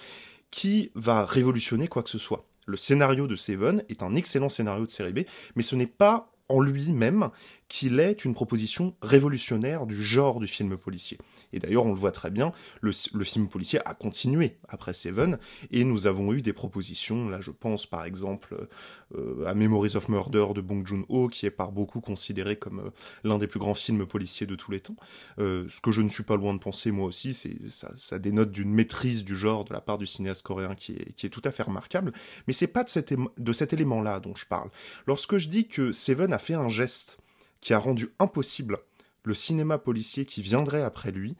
qui 0.50 0.90
va 0.94 1.26
révolutionner 1.26 1.88
quoi 1.88 2.02
que 2.02 2.10
ce 2.10 2.18
soit. 2.18 2.46
Le 2.66 2.76
scénario 2.76 3.26
de 3.26 3.36
Seven 3.36 3.82
est 3.88 4.02
un 4.02 4.14
excellent 4.14 4.48
scénario 4.48 4.86
de 4.86 4.90
série 4.90 5.12
B, 5.12 5.20
mais 5.56 5.62
ce 5.62 5.74
n'est 5.74 5.86
pas 5.86 6.32
en 6.48 6.60
lui-même 6.60 7.30
qu'il 7.68 8.00
est 8.00 8.24
une 8.24 8.34
proposition 8.34 8.94
révolutionnaire 9.02 9.86
du 9.86 10.02
genre 10.02 10.40
du 10.40 10.46
film 10.46 10.76
policier. 10.76 11.18
Et 11.52 11.58
d'ailleurs, 11.58 11.86
on 11.86 11.92
le 11.92 11.98
voit 11.98 12.12
très 12.12 12.30
bien, 12.30 12.52
le, 12.80 12.92
film 13.24 13.48
policier 13.48 13.80
a 13.86 13.94
continué 13.94 14.56
après 14.68 14.92
Seven, 14.92 15.38
et 15.70 15.84
nous 15.84 16.06
avons 16.06 16.32
eu 16.32 16.42
des 16.42 16.52
propositions, 16.52 17.28
là 17.28 17.40
je 17.40 17.50
pense 17.50 17.86
par 17.86 18.04
exemple 18.04 18.68
euh, 19.14 19.46
à 19.46 19.54
Memories 19.54 19.96
of 19.96 20.08
Murder 20.08 20.46
de 20.54 20.60
Bong 20.60 20.86
Joon-ho, 20.86 21.28
qui 21.28 21.46
est 21.46 21.50
par 21.50 21.72
beaucoup 21.72 22.00
considéré 22.00 22.56
comme 22.56 22.80
euh, 22.80 22.90
l'un 23.24 23.38
des 23.38 23.46
plus 23.46 23.58
grands 23.58 23.74
films 23.74 24.06
policiers 24.06 24.46
de 24.46 24.56
tous 24.56 24.70
les 24.70 24.80
temps. 24.80 24.96
Euh, 25.38 25.66
ce 25.68 25.80
que 25.80 25.90
je 25.90 26.02
ne 26.02 26.08
suis 26.08 26.22
pas 26.22 26.36
loin 26.36 26.54
de 26.54 26.58
penser 26.58 26.90
moi 26.90 27.06
aussi, 27.06 27.32
c'est 27.32 27.56
ça, 27.70 27.92
ça, 27.96 28.18
dénote 28.18 28.50
d'une 28.50 28.70
maîtrise 28.70 29.24
du 29.24 29.36
genre 29.36 29.64
de 29.64 29.72
la 29.72 29.80
part 29.80 29.98
du 29.98 30.06
cinéaste 30.06 30.42
coréen 30.42 30.74
qui 30.74 30.92
est, 30.92 31.28
tout 31.28 31.42
à 31.44 31.50
fait 31.50 31.62
remarquable, 31.62 32.12
mais 32.46 32.52
c'est 32.52 32.66
pas 32.66 32.84
de 32.84 33.52
cet 33.52 33.72
élément-là 33.72 34.20
dont 34.20 34.34
je 34.34 34.46
parle. 34.46 34.70
Lorsque 35.06 35.38
je 35.38 35.48
dis 35.48 35.66
que 35.66 35.92
Seven 35.92 36.32
a 36.32 36.38
fait 36.38 36.54
un 36.54 36.68
geste 36.68 37.18
qui 37.60 37.74
a 37.74 37.78
rendu 37.78 38.12
impossible 38.18 38.78
le 39.24 39.34
cinéma 39.34 39.78
policier 39.78 40.24
qui 40.24 40.42
viendrait 40.42 40.82
après 40.82 41.10
lui, 41.10 41.36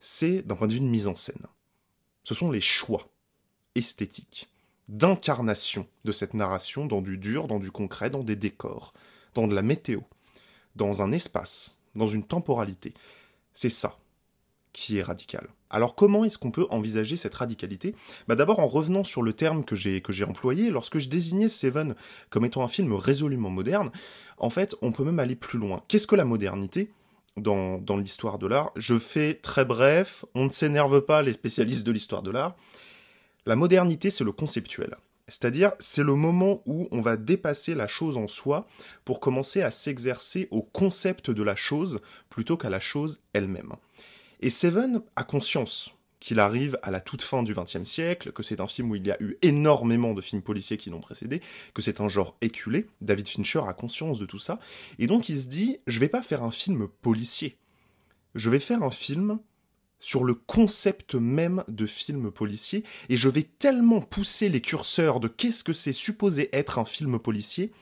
c'est 0.00 0.42
d'un 0.42 0.56
point 0.56 0.68
de 0.68 0.74
vue 0.74 0.80
de 0.80 0.84
mise 0.84 1.06
en 1.06 1.16
scène. 1.16 1.46
Ce 2.24 2.34
sont 2.34 2.50
les 2.50 2.60
choix 2.60 3.08
esthétiques, 3.74 4.48
d'incarnation 4.88 5.86
de 6.04 6.12
cette 6.12 6.34
narration 6.34 6.86
dans 6.86 7.00
du 7.00 7.16
dur, 7.16 7.46
dans 7.46 7.58
du 7.58 7.70
concret, 7.70 8.10
dans 8.10 8.22
des 8.22 8.36
décors, 8.36 8.92
dans 9.34 9.48
de 9.48 9.54
la 9.54 9.62
météo, 9.62 10.00
dans 10.76 11.02
un 11.02 11.12
espace, 11.12 11.76
dans 11.94 12.08
une 12.08 12.24
temporalité. 12.24 12.94
C'est 13.54 13.70
ça 13.70 13.98
qui 14.72 14.98
est 14.98 15.02
radical. 15.02 15.48
Alors 15.70 15.94
comment 15.94 16.24
est-ce 16.24 16.38
qu'on 16.38 16.50
peut 16.50 16.66
envisager 16.70 17.16
cette 17.16 17.34
radicalité? 17.34 17.94
Bah 18.28 18.36
D'abord 18.36 18.60
en 18.60 18.66
revenant 18.66 19.04
sur 19.04 19.22
le 19.22 19.32
terme 19.32 19.64
que 19.64 19.76
j'ai 19.76 20.24
employé, 20.26 20.70
lorsque 20.70 20.98
je 20.98 21.08
désignais 21.08 21.48
Seven 21.48 21.94
comme 22.30 22.44
étant 22.44 22.62
un 22.62 22.68
film 22.68 22.92
résolument 22.92 23.50
moderne, 23.50 23.90
en 24.38 24.50
fait 24.50 24.74
on 24.82 24.92
peut 24.92 25.04
même 25.04 25.20
aller 25.20 25.36
plus 25.36 25.58
loin. 25.58 25.82
Qu'est-ce 25.88 26.06
que 26.06 26.16
la 26.16 26.24
modernité? 26.24 26.92
Dans, 27.36 27.78
dans 27.78 27.96
l'histoire 27.96 28.38
de 28.38 28.48
l'art. 28.48 28.72
Je 28.74 28.98
fais 28.98 29.34
très 29.34 29.64
bref, 29.64 30.24
on 30.34 30.46
ne 30.46 30.50
s'énerve 30.50 31.00
pas 31.02 31.22
les 31.22 31.32
spécialistes 31.32 31.86
de 31.86 31.92
l'histoire 31.92 32.22
de 32.22 32.30
l'art. 32.30 32.56
La 33.46 33.56
modernité, 33.56 34.10
c'est 34.10 34.24
le 34.24 34.32
conceptuel. 34.32 34.96
C'est-à-dire, 35.28 35.72
c'est 35.78 36.02
le 36.02 36.16
moment 36.16 36.60
où 36.66 36.88
on 36.90 37.00
va 37.00 37.16
dépasser 37.16 37.74
la 37.74 37.86
chose 37.86 38.16
en 38.16 38.26
soi 38.26 38.66
pour 39.04 39.20
commencer 39.20 39.62
à 39.62 39.70
s'exercer 39.70 40.48
au 40.50 40.60
concept 40.60 41.30
de 41.30 41.42
la 41.42 41.54
chose 41.54 42.00
plutôt 42.28 42.56
qu'à 42.56 42.68
la 42.68 42.80
chose 42.80 43.20
elle-même. 43.32 43.74
Et 44.42 44.48
Seven 44.48 45.02
a 45.16 45.22
conscience 45.22 45.94
qu'il 46.18 46.40
arrive 46.40 46.78
à 46.82 46.90
la 46.90 47.00
toute 47.00 47.22
fin 47.22 47.42
du 47.42 47.54
XXe 47.54 47.84
siècle, 47.84 48.32
que 48.32 48.42
c'est 48.42 48.60
un 48.60 48.66
film 48.66 48.90
où 48.90 48.94
il 48.94 49.06
y 49.06 49.10
a 49.10 49.22
eu 49.22 49.36
énormément 49.42 50.14
de 50.14 50.22
films 50.22 50.42
policiers 50.42 50.78
qui 50.78 50.88
l'ont 50.90 51.00
précédé, 51.00 51.42
que 51.74 51.82
c'est 51.82 52.00
un 52.00 52.08
genre 52.08 52.36
éculé. 52.40 52.86
David 53.02 53.28
Fincher 53.28 53.62
a 53.66 53.74
conscience 53.74 54.18
de 54.18 54.26
tout 54.26 54.38
ça, 54.38 54.58
et 54.98 55.06
donc 55.06 55.28
il 55.28 55.38
se 55.40 55.46
dit 55.46 55.78
je 55.86 55.98
vais 55.98 56.08
pas 56.08 56.22
faire 56.22 56.42
un 56.42 56.50
film 56.50 56.88
policier, 57.02 57.58
je 58.34 58.48
vais 58.48 58.60
faire 58.60 58.82
un 58.82 58.90
film 58.90 59.40
sur 59.98 60.24
le 60.24 60.32
concept 60.32 61.14
même 61.14 61.62
de 61.68 61.84
film 61.84 62.30
policier, 62.30 62.84
et 63.10 63.18
je 63.18 63.28
vais 63.28 63.42
tellement 63.42 64.00
pousser 64.00 64.48
les 64.48 64.62
curseurs 64.62 65.20
de 65.20 65.28
qu'est-ce 65.28 65.64
que 65.64 65.74
c'est 65.74 65.92
supposé 65.92 66.48
être 66.54 66.78
un 66.78 66.86
film 66.86 67.18
policier, 67.18 67.72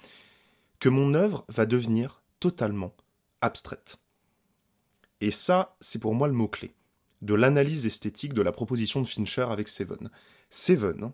que 0.81 0.89
mon 0.89 1.15
œuvre 1.15 1.45
va 1.49 1.67
devenir 1.67 2.23
totalement 2.41 2.95
abstraite. 3.41 3.99
Et 5.21 5.31
ça, 5.31 5.77
c'est 5.81 5.99
pour 5.99 6.15
moi 6.15 6.29
le 6.29 6.35
mot-clé 6.35 6.75
de 7.23 7.35
l'analyse 7.35 7.87
esthétique 7.87 8.35
de 8.35 8.43
la 8.43 8.53
proposition 8.53 9.01
de 9.03 9.07
Fincher 9.07 9.47
avec 9.51 9.69
Seven. 9.69 10.11
Seven 10.51 11.13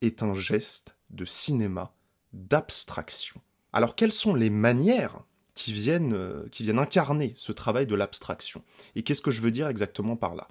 est 0.00 0.22
un 0.22 0.34
geste 0.34 0.96
de 1.10 1.24
cinéma 1.24 1.92
d'abstraction. 2.32 3.40
Alors 3.72 3.94
quelles 3.94 4.12
sont 4.12 4.34
les 4.34 4.50
manières 4.50 5.20
qui 5.54 5.72
viennent, 5.72 6.14
euh, 6.14 6.48
incarner 6.78 7.32
ce 7.36 7.52
travail 7.52 7.86
de 7.86 7.94
l'abstraction? 7.94 8.62
Et 8.94 9.02
qu'est-ce 9.02 9.22
que 9.22 9.30
je 9.30 9.40
veux 9.40 9.50
dire 9.50 9.68
exactement 9.68 10.16
par 10.16 10.34
là? 10.34 10.48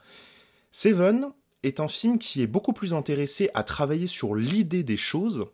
Seven 0.71 1.31
est 1.63 1.79
un 1.79 1.87
film 1.87 2.19
qui 2.19 2.41
est 2.41 2.47
beaucoup 2.47 2.73
plus 2.73 2.93
intéressé 2.93 3.49
à 3.53 3.63
travailler 3.63 4.07
sur 4.07 4.35
l'idée 4.35 4.83
des 4.83 4.97
choses 4.97 5.45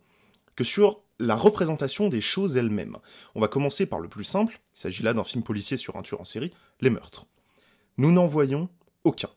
que 0.56 0.64
sur 0.64 1.02
la 1.20 1.36
représentation 1.36 2.10
des 2.10 2.22
choses 2.22 2.58
elles-mêmes. 2.58 2.98
On 3.36 3.42
va 3.42 3.48
commencer 3.48 3.86
par 3.86 4.00
le 4.00 4.08
plus 4.08 4.24
simple, 4.24 4.60
il 4.76 4.80
s'agit 4.80 5.04
là 5.04 5.14
d'un 5.14 5.24
film 5.24 5.44
policier 5.44 5.78
sur 5.78 5.98
un 5.98 6.02
tueur 6.02 6.22
en 6.22 6.26
série, 6.26 6.54
les 6.82 6.90
meurtres. 6.90 7.26
Nous 7.98 8.12
n'en 8.12 8.26
voyons 8.26 8.70
aucun. 9.04 9.30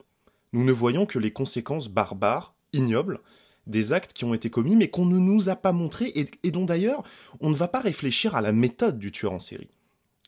Nous 0.53 0.63
ne 0.63 0.71
voyons 0.71 1.05
que 1.05 1.19
les 1.19 1.33
conséquences 1.33 1.89
barbares, 1.89 2.55
ignobles, 2.73 3.19
des 3.67 3.93
actes 3.93 4.13
qui 4.13 4.25
ont 4.25 4.33
été 4.33 4.49
commis, 4.49 4.75
mais 4.75 4.89
qu'on 4.89 5.05
ne 5.05 5.17
nous 5.17 5.49
a 5.49 5.55
pas 5.55 5.71
montrés 5.71 6.11
et, 6.15 6.51
dont 6.51 6.65
d'ailleurs 6.65 7.03
on 7.39 7.49
ne 7.49 7.55
va 7.55 7.67
pas 7.67 7.79
réfléchir 7.79 8.35
à 8.35 8.41
la 8.41 8.51
méthode 8.51 8.99
du 8.99 9.11
tueur 9.11 9.33
en 9.33 9.39
série. 9.39 9.69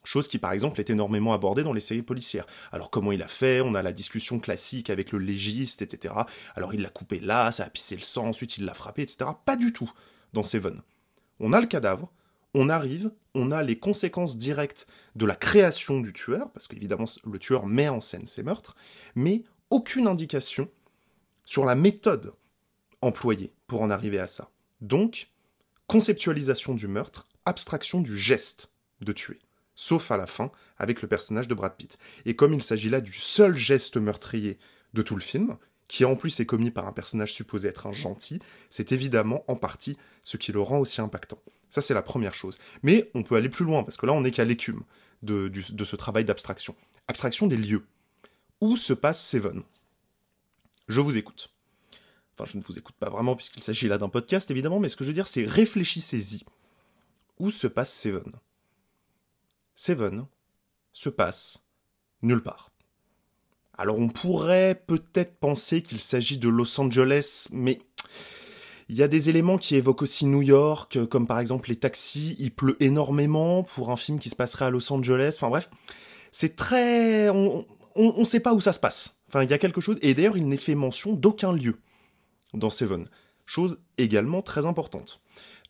Chose 0.03 0.27
qui, 0.27 0.37
par 0.37 0.51
exemple, 0.51 0.79
est 0.79 0.91
énormément 0.91 1.33
abordée 1.33 1.63
dans 1.63 1.73
les 1.73 1.79
séries 1.79 2.03
policières. 2.03 2.45
Alors, 2.71 2.91
comment 2.91 3.11
il 3.11 3.23
a 3.23 3.27
fait? 3.27 3.61
On 3.61 3.73
a 3.73 3.81
la 3.81 3.91
discussion 3.91 4.39
classique 4.39 4.91
avec 4.91 5.11
le 5.11 5.17
légiste, 5.17 5.81
etc. 5.81 6.13
Alors, 6.55 6.75
il 6.75 6.81
l'a 6.81 6.89
coupé 6.89 7.19
là, 7.19 7.51
ça 7.51 7.63
a 7.63 7.69
pissé 7.69 7.95
le 7.95 8.03
sang, 8.03 8.27
ensuite 8.27 8.57
il 8.57 8.65
l'a 8.65 8.75
frappé, 8.75 9.01
etc. 9.01 9.31
Pas 9.45 9.55
du 9.55 9.73
tout 9.73 9.91
dans 10.33 10.43
Seven. 10.43 10.81
On 11.39 11.53
a 11.53 11.59
le 11.59 11.65
cadavre, 11.65 12.11
on 12.55 12.69
arrive, 12.69 13.11
on 13.33 13.51
a 13.51 13.61
les 13.61 13.77
conséquences 13.77 14.37
directes 14.37 14.87
de 15.15 15.25
la 15.25 15.35
création 15.35 15.99
du 15.99 16.13
tueur, 16.13 16.49
parce 16.51 16.67
qu'évidemment 16.67 17.05
le 17.29 17.37
tueur 17.37 17.67
met 17.67 17.89
en 17.89 17.99
scène 17.99 18.25
ses 18.25 18.43
meurtres, 18.43 18.75
mais 19.13 19.43
aucune 19.69 20.07
indication 20.07 20.69
sur 21.43 21.65
la 21.65 21.75
méthode 21.75 22.33
employée 23.01 23.51
pour 23.67 23.81
en 23.81 23.89
arriver 23.89 24.19
à 24.19 24.27
ça. 24.27 24.49
Donc, 24.79 25.29
conceptualisation 25.87 26.73
du 26.73 26.87
meurtre, 26.87 27.27
abstraction 27.43 27.99
du 27.99 28.17
geste 28.17 28.71
de 29.01 29.11
tuer, 29.11 29.39
sauf 29.75 30.09
à 30.09 30.17
la 30.17 30.25
fin 30.25 30.49
avec 30.77 31.01
le 31.01 31.09
personnage 31.09 31.49
de 31.49 31.53
Brad 31.53 31.75
Pitt. 31.75 31.97
Et 32.25 32.37
comme 32.37 32.53
il 32.53 32.63
s'agit 32.63 32.89
là 32.89 33.01
du 33.01 33.13
seul 33.13 33.57
geste 33.57 33.97
meurtrier 33.97 34.57
de 34.93 35.01
tout 35.01 35.15
le 35.15 35.21
film, 35.21 35.57
qui 35.87 36.05
en 36.05 36.15
plus 36.15 36.39
est 36.39 36.45
commis 36.45 36.71
par 36.71 36.87
un 36.87 36.91
personnage 36.91 37.33
supposé 37.33 37.67
être 37.67 37.87
un 37.87 37.93
gentil, 37.93 38.39
c'est 38.69 38.91
évidemment 38.91 39.43
en 39.47 39.55
partie 39.55 39.97
ce 40.23 40.37
qui 40.37 40.51
le 40.51 40.61
rend 40.61 40.79
aussi 40.79 41.01
impactant. 41.01 41.39
Ça, 41.69 41.81
c'est 41.81 41.93
la 41.93 42.01
première 42.01 42.33
chose. 42.33 42.57
Mais 42.83 43.11
on 43.13 43.23
peut 43.23 43.35
aller 43.35 43.49
plus 43.49 43.65
loin, 43.65 43.83
parce 43.83 43.97
que 43.97 44.05
là, 44.05 44.13
on 44.13 44.21
n'est 44.21 44.31
qu'à 44.31 44.45
l'écume 44.45 44.83
de, 45.23 45.51
ce 45.83 45.95
travail 45.95 46.25
d'abstraction. 46.25 46.75
Abstraction 47.07 47.47
des 47.47 47.57
lieux. 47.57 47.85
Où 48.61 48.77
se 48.77 48.93
passe 48.93 49.23
Seven? 49.23 49.63
Je 50.87 51.01
vous 51.01 51.17
écoute. 51.17 51.53
Enfin, 52.33 52.49
je 52.51 52.57
ne 52.57 52.63
vous 52.63 52.77
écoute 52.77 52.95
pas 52.99 53.09
vraiment, 53.09 53.35
puisqu'il 53.35 53.63
s'agit 53.63 53.87
là 53.87 53.97
d'un 53.97 54.09
podcast, 54.09 54.49
évidemment, 54.51 54.79
mais 54.79 54.89
ce 54.89 54.95
que 54.95 55.03
je 55.03 55.09
veux 55.09 55.13
dire, 55.13 55.27
c'est 55.27 55.45
réfléchissez-y. 55.45 56.45
Où 57.39 57.49
se 57.49 57.67
passe 57.67 57.93
Seven? 57.93 58.31
Seven 59.75 60.25
se 60.93 61.09
passe 61.09 61.61
nulle 62.21 62.41
part. 62.41 62.71
Alors 63.77 63.99
on 63.99 64.07
pourrait 64.07 64.81
peut-être 64.87 65.37
penser 65.37 65.81
qu'il 65.81 65.99
s'agit 65.99 66.37
de 66.37 66.49
Los 66.49 66.79
Angeles, 66.79 67.47
mais 67.51 67.79
il 68.87 68.95
y 68.95 69.03
a 69.03 69.07
des 69.07 69.29
éléments 69.29 69.57
qui 69.57 69.75
évoquent 69.75 70.03
aussi 70.03 70.25
New 70.25 70.41
York, 70.41 71.05
comme 71.07 71.27
par 71.27 71.39
exemple 71.39 71.69
les 71.69 71.75
taxis. 71.75 72.35
Il 72.39 72.51
pleut 72.51 72.77
énormément 72.79 73.63
pour 73.63 73.89
un 73.89 73.97
film 73.97 74.19
qui 74.19 74.29
se 74.29 74.35
passerait 74.35 74.65
à 74.65 74.69
Los 74.69 74.91
Angeles. 74.93 75.33
Enfin 75.35 75.49
bref, 75.49 75.69
c'est 76.31 76.55
très... 76.55 77.29
On 77.29 77.65
ne 77.95 78.25
sait 78.25 78.39
pas 78.39 78.53
où 78.53 78.61
ça 78.61 78.73
se 78.73 78.79
passe. 78.79 79.17
Enfin, 79.27 79.43
il 79.43 79.49
y 79.49 79.53
a 79.53 79.57
quelque 79.57 79.81
chose... 79.81 79.97
Et 80.01 80.13
d'ailleurs, 80.13 80.37
il 80.37 80.47
n'est 80.47 80.57
fait 80.57 80.75
mention 80.75 81.13
d'aucun 81.13 81.51
lieu 81.51 81.79
dans 82.53 82.69
Seven. 82.69 83.09
Chose 83.45 83.79
également 83.97 84.41
très 84.41 84.65
importante. 84.65 85.21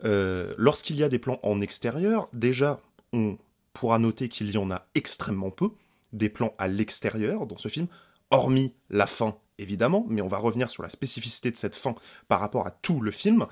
Euh, 0.03 0.53
lorsqu'il 0.57 0.97
y 0.97 1.03
a 1.03 1.09
des 1.09 1.19
plans 1.19 1.39
en 1.43 1.62
extérieur, 1.62 2.27
déjà, 2.33 2.81
on 3.13 3.38
pourra 3.74 3.97
noter 3.97 4.27
qu'il 4.27 4.51
y 4.51 4.57
en 4.57 4.71
a 4.71 4.88
extrêmement 4.93 5.51
peu 5.51 5.69
des 6.15 6.29
plans 6.29 6.53
à 6.57 6.67
l'extérieur 6.67 7.45
dans 7.45 7.57
ce 7.57 7.67
film, 7.67 7.88
hormis 8.31 8.74
la 8.89 9.07
fin 9.07 9.38
évidemment, 9.57 10.05
mais 10.10 10.22
on 10.22 10.27
va 10.27 10.38
revenir 10.38 10.69
sur 10.69 10.84
la 10.84 10.89
spécificité 10.89 11.51
de 11.51 11.57
cette 11.57 11.75
fin 11.75 11.95
par 12.27 12.39
rapport 12.39 12.67
à 12.67 12.72
tout 12.72 13.00
le 13.01 13.12
film. 13.12 13.45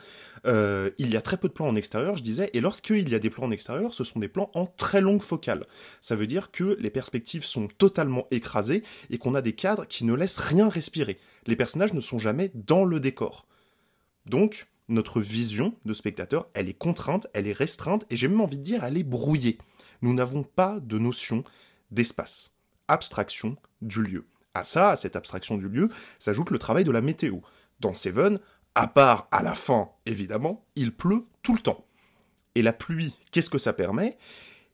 Euh, 0.45 0.91
il 0.97 1.11
y 1.11 1.17
a 1.17 1.21
très 1.21 1.37
peu 1.37 1.47
de 1.47 1.53
plans 1.53 1.67
en 1.67 1.75
extérieur, 1.75 2.17
je 2.17 2.23
disais, 2.23 2.49
et 2.53 2.61
lorsqu'il 2.61 3.07
y 3.09 3.15
a 3.15 3.19
des 3.19 3.29
plans 3.29 3.45
en 3.45 3.51
extérieur, 3.51 3.93
ce 3.93 4.03
sont 4.03 4.19
des 4.19 4.27
plans 4.27 4.51
en 4.53 4.65
très 4.65 5.01
longue 5.01 5.21
focale. 5.21 5.65
Ça 6.01 6.15
veut 6.15 6.27
dire 6.27 6.51
que 6.51 6.77
les 6.79 6.89
perspectives 6.89 7.45
sont 7.45 7.67
totalement 7.67 8.27
écrasées 8.31 8.83
et 9.09 9.17
qu'on 9.17 9.35
a 9.35 9.41
des 9.41 9.53
cadres 9.53 9.85
qui 9.85 10.05
ne 10.05 10.13
laissent 10.13 10.39
rien 10.39 10.67
respirer. 10.69 11.19
Les 11.47 11.55
personnages 11.55 11.93
ne 11.93 12.01
sont 12.01 12.19
jamais 12.19 12.51
dans 12.53 12.85
le 12.85 12.99
décor. 12.99 13.47
Donc, 14.25 14.67
notre 14.89 15.21
vision 15.21 15.75
de 15.85 15.93
spectateur, 15.93 16.49
elle 16.53 16.69
est 16.69 16.77
contrainte, 16.77 17.27
elle 17.33 17.47
est 17.47 17.53
restreinte, 17.53 18.05
et 18.09 18.17
j'ai 18.17 18.27
même 18.27 18.41
envie 18.41 18.57
de 18.57 18.63
dire, 18.63 18.83
elle 18.83 18.97
est 18.97 19.03
brouillée. 19.03 19.57
Nous 20.01 20.13
n'avons 20.13 20.43
pas 20.43 20.79
de 20.81 20.97
notion 20.97 21.45
d'espace. 21.91 22.52
Abstraction 22.87 23.55
du 23.81 24.01
lieu. 24.03 24.27
À 24.53 24.63
ça, 24.63 24.91
à 24.91 24.95
cette 24.95 25.15
abstraction 25.15 25.57
du 25.57 25.67
lieu, 25.67 25.89
s'ajoute 26.19 26.51
le 26.51 26.59
travail 26.59 26.83
de 26.83 26.91
la 26.91 27.01
météo. 27.01 27.39
Dans 27.79 27.93
Seven, 27.93 28.39
à 28.75 28.87
part 28.87 29.27
à 29.31 29.43
la 29.43 29.55
fin, 29.55 29.89
évidemment, 30.05 30.65
il 30.75 30.95
pleut 30.95 31.25
tout 31.41 31.53
le 31.53 31.59
temps. 31.61 31.85
Et 32.55 32.61
la 32.61 32.73
pluie, 32.73 33.15
qu'est-ce 33.31 33.49
que 33.49 33.57
ça 33.57 33.73
permet? 33.73 34.17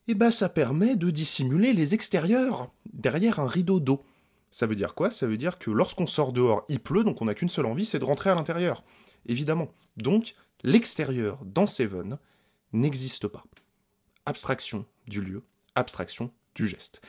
Eh 0.07 0.15
ben, 0.15 0.31
ça 0.31 0.49
permet 0.49 0.95
de 0.95 1.09
dissimuler 1.11 1.71
les 1.73 1.93
extérieurs 1.93 2.71
derrière 2.91 3.39
un 3.39 3.47
rideau 3.47 3.79
d'eau. 3.79 4.03
Ça 4.51 4.65
veut 4.65 4.75
dire 4.75 4.95
quoi? 4.95 5.11
Ça 5.11 5.27
veut 5.27 5.37
dire 5.37 5.59
que 5.59 5.69
lorsqu'on 5.69 6.07
sort 6.07 6.33
dehors, 6.33 6.65
il 6.67 6.79
pleut, 6.79 7.03
donc 7.03 7.21
on 7.21 7.25
n'a 7.25 7.35
qu'une 7.35 7.49
seule 7.49 7.67
envie, 7.67 7.85
c'est 7.85 7.99
de 7.99 8.05
rentrer 8.05 8.29
à 8.29 8.35
l'intérieur. 8.35 8.83
Évidemment. 9.27 9.71
Donc, 9.97 10.35
l'extérieur 10.63 11.39
dans 11.45 11.67
Seven 11.67 12.17
n'existe 12.73 13.27
pas. 13.27 13.43
Abstraction 14.25 14.85
du 15.07 15.21
lieu, 15.21 15.43
abstraction 15.75 16.31
du 16.55 16.67
geste. 16.67 17.01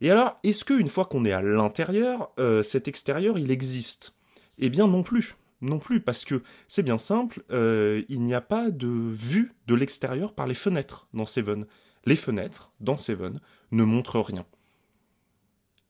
Et 0.00 0.10
alors, 0.10 0.38
est-ce 0.44 0.64
qu'une 0.64 0.88
fois 0.88 1.06
qu'on 1.06 1.24
est 1.24 1.32
à 1.32 1.42
l'intérieur, 1.42 2.30
euh, 2.38 2.62
cet 2.62 2.88
extérieur, 2.88 3.38
il 3.38 3.50
existe? 3.50 4.14
Eh 4.58 4.70
bien 4.70 4.86
non 4.86 5.02
plus. 5.02 5.36
Non 5.60 5.80
plus, 5.80 6.00
parce 6.00 6.24
que 6.24 6.42
c'est 6.68 6.84
bien 6.84 6.98
simple, 6.98 7.42
euh, 7.50 8.04
il 8.08 8.22
n'y 8.22 8.34
a 8.34 8.40
pas 8.40 8.70
de 8.70 8.86
vue 8.86 9.54
de 9.66 9.74
l'extérieur 9.74 10.32
par 10.32 10.46
les 10.46 10.54
fenêtres 10.54 11.08
dans 11.14 11.26
Seven. 11.26 11.66
Les 12.04 12.14
fenêtres, 12.14 12.70
dans 12.80 12.96
Seven, 12.96 13.40
ne 13.72 13.82
montrent 13.82 14.20
rien. 14.20 14.46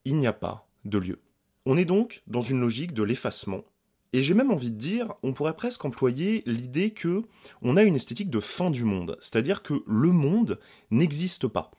Il 0.06 0.16
n'y 0.16 0.26
a 0.26 0.32
pas 0.32 0.66
de 0.86 0.96
lieu. 0.96 1.20
On 1.66 1.76
est 1.76 1.84
donc 1.84 2.22
dans 2.26 2.40
une 2.40 2.60
logique 2.60 2.94
de 2.94 3.02
l'effacement. 3.02 3.62
Et 4.14 4.22
j'ai 4.22 4.32
même 4.32 4.50
envie 4.50 4.70
de 4.70 4.78
dire, 4.78 5.12
on 5.22 5.34
pourrait 5.34 5.56
presque 5.56 5.84
employer 5.84 6.42
l'idée 6.46 6.92
que 6.92 7.22
on 7.60 7.76
a 7.76 7.82
une 7.82 7.96
esthétique 7.96 8.30
de 8.30 8.40
fin 8.40 8.70
du 8.70 8.84
monde, 8.84 9.18
c'est-à-dire 9.20 9.62
que 9.62 9.82
le 9.86 10.12
monde 10.12 10.58
n'existe 10.90 11.46
pas. 11.46 11.70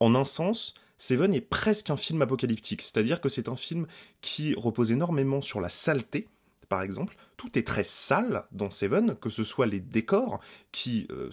En 0.00 0.14
un 0.14 0.24
sens, 0.24 0.72
Seven 0.98 1.34
est 1.34 1.40
presque 1.40 1.90
un 1.90 1.96
film 1.96 2.22
apocalyptique, 2.22 2.82
c'est-à-dire 2.82 3.20
que 3.20 3.28
c'est 3.28 3.48
un 3.48 3.56
film 3.56 3.86
qui 4.22 4.54
repose 4.54 4.92
énormément 4.92 5.40
sur 5.40 5.60
la 5.60 5.68
saleté, 5.68 6.28
par 6.68 6.82
exemple. 6.82 7.16
Tout 7.36 7.58
est 7.58 7.66
très 7.66 7.84
sale 7.84 8.44
dans 8.50 8.70
Seven, 8.70 9.14
que 9.16 9.28
ce 9.28 9.44
soit 9.44 9.66
les 9.66 9.80
décors, 9.80 10.40
qui 10.72 11.06
euh, 11.10 11.28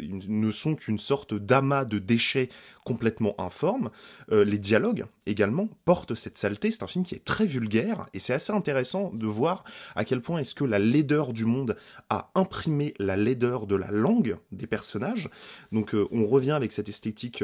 ne 0.00 0.50
sont 0.50 0.74
qu'une 0.74 0.98
sorte 0.98 1.32
d'amas 1.34 1.84
de 1.84 1.98
déchets 1.98 2.50
complètement 2.84 3.34
informes. 3.40 3.90
Euh, 4.30 4.44
les 4.44 4.58
dialogues, 4.58 5.06
également, 5.26 5.68
portent 5.84 6.14
cette 6.14 6.36
saleté. 6.36 6.70
C'est 6.70 6.82
un 6.82 6.86
film 6.86 7.04
qui 7.04 7.14
est 7.14 7.24
très 7.24 7.46
vulgaire, 7.46 8.06
et 8.12 8.18
c'est 8.18 8.34
assez 8.34 8.52
intéressant 8.52 9.10
de 9.12 9.26
voir 9.26 9.64
à 9.96 10.04
quel 10.04 10.20
point 10.20 10.38
est-ce 10.40 10.54
que 10.54 10.64
la 10.64 10.78
laideur 10.78 11.32
du 11.32 11.46
monde 11.46 11.76
a 12.10 12.30
imprimé 12.34 12.94
la 12.98 13.16
laideur 13.16 13.66
de 13.66 13.76
la 13.76 13.90
langue 13.90 14.36
des 14.52 14.66
personnages. 14.66 15.30
Donc 15.72 15.94
euh, 15.94 16.06
on 16.10 16.26
revient 16.26 16.52
avec 16.52 16.72
cette 16.72 16.88
esthétique 16.88 17.42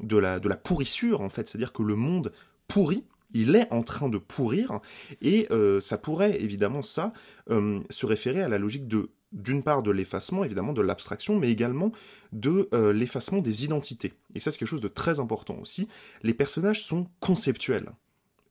de 0.00 0.16
la, 0.16 0.40
de 0.40 0.48
la 0.48 0.56
pourrissure, 0.56 1.20
en 1.20 1.28
fait, 1.28 1.48
c'est-à-dire 1.48 1.72
que 1.72 1.82
le 1.82 1.94
monde 1.94 2.32
pourrit 2.66 3.04
il 3.34 3.56
est 3.56 3.70
en 3.72 3.82
train 3.82 4.08
de 4.08 4.18
pourrir, 4.18 4.80
et 5.20 5.46
euh, 5.50 5.80
ça 5.80 5.98
pourrait 5.98 6.40
évidemment 6.40 6.82
ça 6.82 7.12
euh, 7.50 7.80
se 7.90 8.06
référer 8.06 8.40
à 8.42 8.48
la 8.48 8.58
logique 8.58 8.88
de 8.88 9.10
d'une 9.32 9.64
part 9.64 9.82
de 9.82 9.90
l'effacement, 9.90 10.44
évidemment, 10.44 10.72
de 10.72 10.80
l'abstraction, 10.80 11.36
mais 11.38 11.50
également 11.50 11.90
de 12.30 12.68
euh, 12.72 12.92
l'effacement 12.92 13.40
des 13.40 13.64
identités. 13.64 14.12
Et 14.36 14.38
ça, 14.38 14.52
c'est 14.52 14.58
quelque 14.58 14.68
chose 14.68 14.80
de 14.80 14.86
très 14.86 15.18
important 15.18 15.58
aussi. 15.60 15.88
Les 16.22 16.34
personnages 16.34 16.84
sont 16.84 17.08
conceptuels 17.18 17.90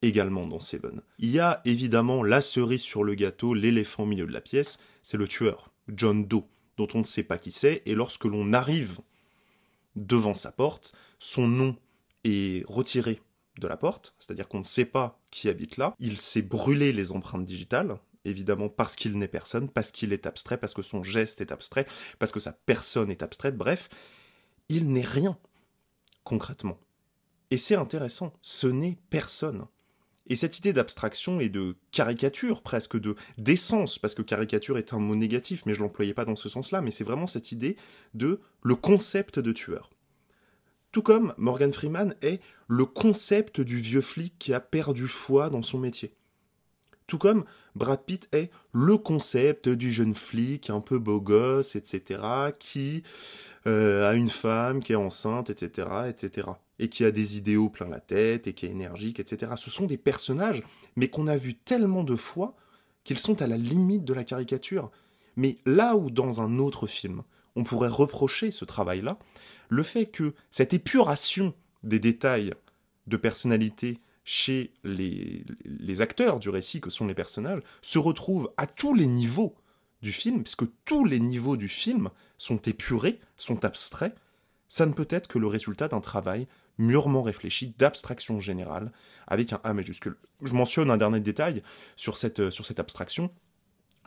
également 0.02 0.46
dans 0.46 0.60
Seven. 0.60 1.02
Il 1.20 1.30
y 1.30 1.40
a 1.40 1.62
évidemment 1.64 2.22
la 2.22 2.42
cerise 2.42 2.82
sur 2.82 3.06
le 3.06 3.16
gâteau, 3.16 3.54
l'éléphant 3.54 4.04
au 4.04 4.06
milieu 4.06 4.28
de 4.28 4.34
la 4.34 4.42
pièce, 4.42 4.78
c'est 5.02 5.16
le 5.16 5.28
tueur, 5.28 5.72
John 5.88 6.26
Doe, 6.26 6.44
dont 6.76 6.90
on 6.94 7.00
ne 7.00 7.06
sait 7.06 7.24
pas 7.24 7.38
qui 7.38 7.52
c'est, 7.52 7.82
et 7.86 7.96
lorsque 7.96 8.26
l'on 8.26 8.52
arrive 8.52 9.00
devant 9.96 10.34
sa 10.34 10.52
porte, 10.52 10.94
son 11.20 11.48
nom 11.48 11.78
est 12.26 12.66
retiré 12.68 13.22
de 13.60 13.68
la 13.68 13.78
porte, 13.78 14.16
c'est-à-dire 14.20 14.48
qu'on 14.48 14.60
ne 14.60 14.64
sait 14.64 14.86
pas 14.86 15.20
qui 15.32 15.50
habite 15.50 15.78
là. 15.78 15.96
Il 16.00 16.18
s'est 16.18 16.42
brûlé 16.42 16.92
les 16.92 17.12
empreintes 17.12 17.46
digitales, 17.46 17.98
évidemment 18.26 18.70
parce 18.70 18.96
qu'il 18.96 19.18
n'est 19.18 19.28
personne, 19.28 19.70
parce 19.70 19.92
qu'il 19.92 20.14
est 20.14 20.26
abstrait, 20.26 20.58
parce 20.58 20.74
que 20.74 20.82
son 20.82 21.04
geste 21.04 21.42
est 21.42 21.52
abstrait, 21.52 21.86
parce 22.20 22.32
que 22.32 22.40
sa 22.40 22.52
personne 22.52 23.12
est 23.12 23.24
abstraite, 23.24 23.58
bref, 23.58 23.90
il 24.70 24.92
n'est 24.92 25.02
rien, 25.02 25.38
concrètement. 26.24 26.80
Et 27.52 27.58
c'est 27.58 27.76
intéressant, 27.76 28.34
ce 28.42 28.68
n'est 28.68 28.98
personne. 29.10 29.66
Et 30.28 30.36
cette 30.36 30.58
idée 30.58 30.72
d'abstraction 30.72 31.42
et 31.42 31.50
de 31.50 31.76
caricature, 31.92 32.62
presque 32.62 32.98
de 32.98 33.16
d'essence, 33.38 34.00
parce 34.00 34.16
que 34.16 34.22
caricature 34.22 34.78
est 34.78 34.94
un 34.94 35.00
mot 35.00 35.16
négatif, 35.16 35.64
mais 35.66 35.74
je 35.74 35.82
l'employais 35.82 36.14
pas 36.14 36.24
dans 36.26 36.38
ce 36.38 36.48
sens-là, 36.48 36.82
mais 36.82 36.92
c'est 36.92 37.04
vraiment 37.04 37.28
cette 37.28 37.52
idée 37.52 37.76
de 38.14 38.40
le 38.62 38.76
concept 38.76 39.40
de 39.40 39.52
tueur. 39.52 39.90
Tout 40.94 41.02
comme 41.02 41.34
Morgan 41.38 41.74
Freeman 41.74 42.14
est 42.22 42.40
le 42.68 42.86
concept 42.86 43.60
du 43.60 43.80
vieux 43.80 44.02
flic 44.02 44.36
qui 44.38 44.54
a 44.54 44.60
perdu 44.60 45.08
foi 45.08 45.50
dans 45.50 45.64
son 45.64 45.80
métier. 45.80 46.14
Tout 47.08 47.18
comme 47.18 47.46
Brad 47.74 48.04
Pitt 48.06 48.30
est 48.32 48.52
le 48.74 48.98
concept 48.98 49.68
du 49.70 49.92
jeune 49.92 50.14
flic 50.14 50.70
un 50.70 50.82
peu 50.82 51.00
beau 51.00 51.20
gosse, 51.20 51.76
etc., 51.76 52.22
qui 52.60 53.02
euh, 53.66 54.08
a 54.08 54.14
une 54.14 54.30
femme 54.30 54.84
qui 54.84 54.94
est 54.94 54.96
enceinte, 54.96 55.50
etc., 55.50 55.88
etc., 56.08 56.48
et 56.78 56.90
qui 56.90 57.04
a 57.06 57.10
des 57.10 57.38
idéaux 57.38 57.70
plein 57.70 57.90
la 57.90 58.00
tête, 58.00 58.46
et 58.46 58.54
qui 58.54 58.68
est 58.68 58.70
énergique, 58.70 59.20
etc. 59.20 59.54
Ce 59.56 59.72
sont 59.72 59.88
des 59.88 59.98
personnages, 59.98 60.62
mais 60.96 61.08
qu'on 61.08 61.26
a 61.26 61.38
vu 61.38 61.56
tellement 61.56 62.04
de 62.04 62.16
fois 62.16 62.56
qu'ils 63.04 63.20
sont 63.20 63.42
à 63.42 63.48
la 63.48 63.58
limite 63.58 64.06
de 64.06 64.14
la 64.14 64.24
caricature. 64.24 64.92
Mais 65.38 65.58
là 65.66 65.96
où 65.96 66.12
dans 66.12 66.40
un 66.40 66.60
autre 66.60 66.86
film, 66.86 67.24
on 67.56 67.64
pourrait 67.64 67.90
reprocher 67.90 68.52
ce 68.52 68.66
travail-là, 68.66 69.18
le 69.70 69.84
fait 69.84 70.06
que 70.06 70.34
cette 70.52 70.74
épuration 70.74 71.54
des 71.84 72.00
détails 72.00 72.54
de 73.08 73.18
personnalité 73.18 74.00
chez 74.24 74.74
les, 74.84 75.44
acteurs 76.02 76.40
du 76.40 76.50
récit 76.50 76.80
que 76.80 76.90
sont 76.90 77.08
les 77.08 77.14
personnages 77.14 77.62
se 77.82 78.00
retrouve 78.00 78.52
à 78.58 78.68
tous 78.68 78.94
les 78.94 79.08
niveaux 79.08 79.56
du 80.02 80.12
film, 80.12 80.44
puisque 80.44 80.66
tous 80.86 81.06
les 81.06 81.20
niveaux 81.20 81.58
du 81.58 81.68
film 81.68 82.10
sont 82.38 82.58
épurés, 82.58 83.20
sont 83.38 83.66
abstraits, 83.66 84.16
ça 84.68 84.86
ne 84.86 84.94
peut 84.94 85.08
être 85.10 85.28
que 85.28 85.40
le 85.40 85.48
résultat 85.48 85.88
d'un 85.88 86.02
travail 86.02 86.48
mûrement 86.78 87.22
réfléchi 87.22 87.76
d'abstraction 87.78 88.40
générale 88.40 88.92
avec 89.28 89.54
un 89.54 89.62
A 89.64 89.74
majuscule. 89.74 90.18
Je 90.42 90.54
mentionne 90.54 90.90
un 90.90 90.98
dernier 90.98 91.20
détail 91.20 91.62
sur 91.96 92.18
cette, 92.18 92.50
sur 92.50 92.66
cette 92.66 92.80
abstraction, 92.80 93.30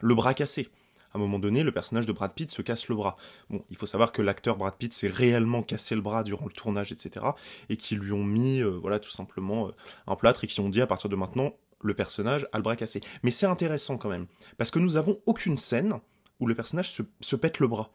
le 0.00 0.15
bras 0.15 0.35
cassé 0.35 0.69
à 1.13 1.19
un 1.19 1.21
moment 1.21 1.39
donné, 1.39 1.63
le 1.63 1.73
personnage 1.73 2.07
de 2.07 2.13
Brad 2.13 2.33
Pitt 2.33 2.51
se 2.51 2.63
casse 2.63 2.89
le 2.89 2.95
bras. 2.95 3.17
Bon, 3.51 3.65
il 3.71 3.77
faut 3.77 3.87
savoir 3.87 4.13
que 4.13 4.23
l'acteur 4.23 4.57
Brad 4.57 4.75
Pitt 4.77 4.93
s'est 4.93 5.09
réellement 5.09 5.63
cassé 5.63 5.95
le 5.95 6.01
bras 6.01 6.23
durant 6.23 6.47
le 6.47 6.53
tournage, 6.53 6.93
etc. 6.93 7.27
Et 7.69 7.77
qui 7.77 7.97
lui 7.97 8.13
ont 8.13 8.25
mis, 8.25 8.61
euh, 8.61 8.79
voilà, 8.81 8.99
tout 8.99 9.11
simplement 9.11 9.69
euh, 9.69 9.71
un 10.07 10.17
plâtre 10.17 10.45
et 10.45 10.47
qui 10.47 10.61
ont 10.61 10.69
dit 10.69 10.83
à 10.83 10.87
partir 10.87 11.09
de 11.09 11.17
maintenant, 11.17 11.55
le 11.81 11.95
personnage 11.95 12.47
a 12.53 12.59
le 12.59 12.63
bras 12.63 12.77
cassé. 12.77 13.01
Mais 13.23 13.31
c'est 13.31 13.47
intéressant 13.47 13.99
quand 13.99 14.09
même, 14.09 14.27
parce 14.59 14.71
que 14.71 14.79
nous 14.79 14.93
n'avons 14.93 15.21
aucune 15.27 15.57
scène 15.57 15.95
où 16.41 16.47
le 16.47 16.55
personnage 16.55 16.91
se, 16.91 17.03
se 17.21 17.37
pète 17.37 17.61
le 17.61 17.69
bras. 17.69 17.91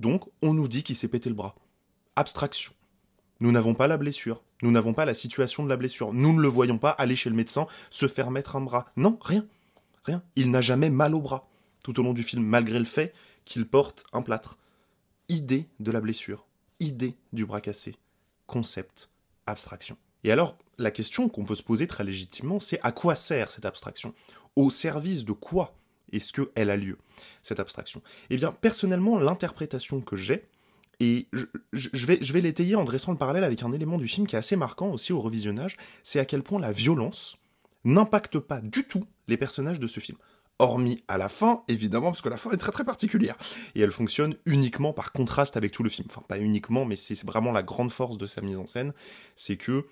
Donc, 0.00 0.24
on 0.42 0.54
nous 0.54 0.68
dit 0.68 0.82
qu'il 0.82 0.96
s'est 0.96 1.08
pété 1.08 1.28
le 1.28 1.34
bras. 1.34 1.56
Abstraction. 2.16 2.72
Nous 3.40 3.52
n'avons 3.52 3.74
pas 3.74 3.88
la 3.88 3.96
blessure. 3.96 4.42
Nous 4.62 4.70
n'avons 4.70 4.94
pas 4.94 5.04
la 5.04 5.14
situation 5.14 5.62
de 5.64 5.68
la 5.68 5.76
blessure. 5.76 6.12
Nous 6.12 6.32
ne 6.32 6.40
le 6.40 6.48
voyons 6.48 6.78
pas 6.78 6.90
aller 6.90 7.16
chez 7.16 7.30
le 7.30 7.36
médecin 7.36 7.66
se 7.90 8.08
faire 8.08 8.30
mettre 8.30 8.56
un 8.56 8.60
bras. 8.60 8.86
Non, 8.96 9.18
rien. 9.20 9.46
Rien. 10.04 10.22
Il 10.36 10.50
n'a 10.50 10.60
jamais 10.60 10.90
mal 10.90 11.14
au 11.14 11.20
bras 11.20 11.48
tout 11.92 12.00
au 12.00 12.02
long 12.02 12.12
du 12.12 12.22
film, 12.22 12.44
malgré 12.44 12.78
le 12.78 12.84
fait 12.84 13.14
qu'il 13.46 13.66
porte 13.66 14.04
un 14.12 14.20
plâtre. 14.20 14.58
Idée 15.30 15.68
de 15.80 15.90
la 15.90 16.00
blessure, 16.00 16.46
idée 16.80 17.14
du 17.32 17.46
bras 17.46 17.62
cassé, 17.62 17.96
concept, 18.46 19.08
abstraction. 19.46 19.96
Et 20.22 20.32
alors, 20.32 20.58
la 20.76 20.90
question 20.90 21.30
qu'on 21.30 21.46
peut 21.46 21.54
se 21.54 21.62
poser 21.62 21.86
très 21.86 22.04
légitimement, 22.04 22.60
c'est 22.60 22.78
à 22.82 22.92
quoi 22.92 23.14
sert 23.14 23.50
cette 23.50 23.64
abstraction? 23.64 24.14
Au 24.54 24.68
service 24.68 25.24
de 25.24 25.32
quoi 25.32 25.74
est-ce 26.12 26.32
qu'elle 26.32 26.68
a 26.68 26.76
lieu, 26.76 26.98
cette 27.40 27.60
abstraction? 27.60 28.02
Eh 28.28 28.36
bien, 28.36 28.52
personnellement, 28.52 29.18
l'interprétation 29.18 30.02
que 30.02 30.16
j'ai, 30.16 30.46
et 31.00 31.28
je, 31.32 31.46
je 31.72 32.32
vais 32.32 32.40
l'étayer 32.40 32.74
en 32.74 32.84
dressant 32.84 33.12
le 33.12 33.18
parallèle 33.18 33.44
avec 33.44 33.62
un 33.62 33.72
élément 33.72 33.96
du 33.96 34.08
film 34.08 34.26
qui 34.26 34.34
est 34.36 34.38
assez 34.38 34.56
marquant 34.56 34.90
aussi 34.90 35.14
au 35.14 35.20
revisionnage, 35.20 35.78
c'est 36.02 36.18
à 36.18 36.26
quel 36.26 36.42
point 36.42 36.60
la 36.60 36.72
violence 36.72 37.38
n'impacte 37.84 38.38
pas 38.38 38.60
du 38.60 38.84
tout 38.84 39.04
les 39.26 39.36
personnages 39.36 39.80
de 39.80 39.86
ce 39.86 40.00
film 40.00 40.18
hormis 40.58 41.04
à 41.08 41.18
la 41.18 41.28
fin, 41.28 41.62
évidemment, 41.68 42.08
parce 42.08 42.22
que 42.22 42.28
la 42.28 42.36
fin 42.36 42.50
est 42.50 42.56
très 42.56 42.72
très 42.72 42.84
particulière. 42.84 43.36
Et 43.74 43.80
elle 43.80 43.92
fonctionne 43.92 44.36
uniquement 44.46 44.92
par 44.92 45.12
contraste 45.12 45.56
avec 45.56 45.72
tout 45.72 45.82
le 45.82 45.90
film. 45.90 46.08
Enfin, 46.10 46.22
pas 46.26 46.38
uniquement, 46.38 46.84
mais 46.84 46.96
c'est 46.96 47.24
vraiment 47.24 47.52
la 47.52 47.62
grande 47.62 47.92
force 47.92 48.18
de 48.18 48.26
sa 48.26 48.40
mise 48.40 48.56
en 48.56 48.66
scène, 48.66 48.92
c'est 49.36 49.56
que, 49.56 49.86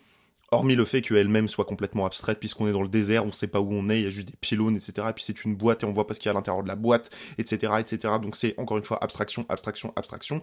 hormis 0.50 0.74
le 0.74 0.84
fait 0.84 1.02
qu'elle-même 1.02 1.48
soit 1.48 1.64
complètement 1.64 2.06
abstraite, 2.06 2.40
puisqu'on 2.40 2.68
est 2.68 2.72
dans 2.72 2.82
le 2.82 2.88
désert, 2.88 3.24
on 3.24 3.28
ne 3.28 3.32
sait 3.32 3.46
pas 3.46 3.60
où 3.60 3.72
on 3.72 3.88
est, 3.88 4.00
il 4.00 4.04
y 4.04 4.06
a 4.06 4.10
juste 4.10 4.28
des 4.28 4.36
pylônes, 4.40 4.76
etc. 4.76 5.08
Et 5.10 5.12
puis 5.12 5.24
c'est 5.24 5.44
une 5.44 5.54
boîte 5.54 5.82
et 5.82 5.86
on 5.86 5.92
voit 5.92 6.06
pas 6.06 6.14
ce 6.14 6.20
qu'il 6.20 6.26
y 6.26 6.30
a 6.30 6.32
à 6.32 6.34
l'intérieur 6.34 6.62
de 6.62 6.68
la 6.68 6.76
boîte, 6.76 7.10
etc., 7.38 7.74
etc. 7.78 8.14
Donc 8.20 8.36
c'est 8.36 8.58
encore 8.58 8.76
une 8.76 8.84
fois 8.84 9.02
abstraction, 9.02 9.46
abstraction, 9.48 9.92
abstraction. 9.96 10.40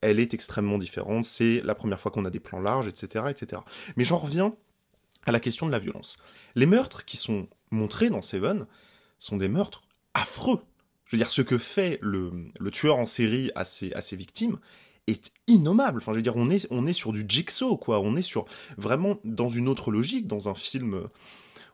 Elle 0.00 0.20
est 0.20 0.34
extrêmement 0.34 0.78
différente. 0.78 1.24
C'est 1.24 1.62
la 1.64 1.74
première 1.74 2.00
fois 2.00 2.12
qu'on 2.12 2.24
a 2.24 2.30
des 2.30 2.40
plans 2.40 2.60
larges, 2.60 2.86
etc., 2.86 3.24
etc. 3.30 3.62
Mais 3.96 4.04
j'en 4.04 4.18
reviens 4.18 4.54
à 5.24 5.32
la 5.32 5.40
question 5.40 5.66
de 5.66 5.72
la 5.72 5.78
violence. 5.78 6.18
Les 6.54 6.66
meurtres 6.66 7.04
qui 7.04 7.16
sont 7.16 7.48
montrés 7.70 8.10
dans 8.10 8.22
Seven, 8.22 8.66
sont 9.18 9.36
des 9.36 9.48
meurtres 9.48 9.82
affreux. 10.14 10.60
Je 11.06 11.16
veux 11.16 11.18
dire, 11.18 11.30
ce 11.30 11.42
que 11.42 11.58
fait 11.58 11.98
le, 12.02 12.50
tueur 12.72 12.98
en 12.98 13.06
série 13.06 13.50
à 13.54 13.64
ses, 13.64 13.92
à 13.92 14.00
ses, 14.00 14.16
victimes 14.16 14.58
est 15.06 15.30
innommable. 15.46 15.98
Enfin, 15.98 16.12
je 16.12 16.16
veux 16.16 16.22
dire, 16.22 16.36
on 16.36 16.50
est, 16.50 16.66
on 16.70 16.86
est 16.86 16.92
sur 16.92 17.12
du 17.12 17.24
jigsaw, 17.28 17.76
quoi. 17.76 18.00
On 18.00 18.16
est 18.16 18.22
sur 18.22 18.46
vraiment 18.76 19.18
dans 19.24 19.48
une 19.48 19.68
autre 19.68 19.90
logique, 19.90 20.26
dans 20.26 20.48
un 20.48 20.54
film, 20.54 21.08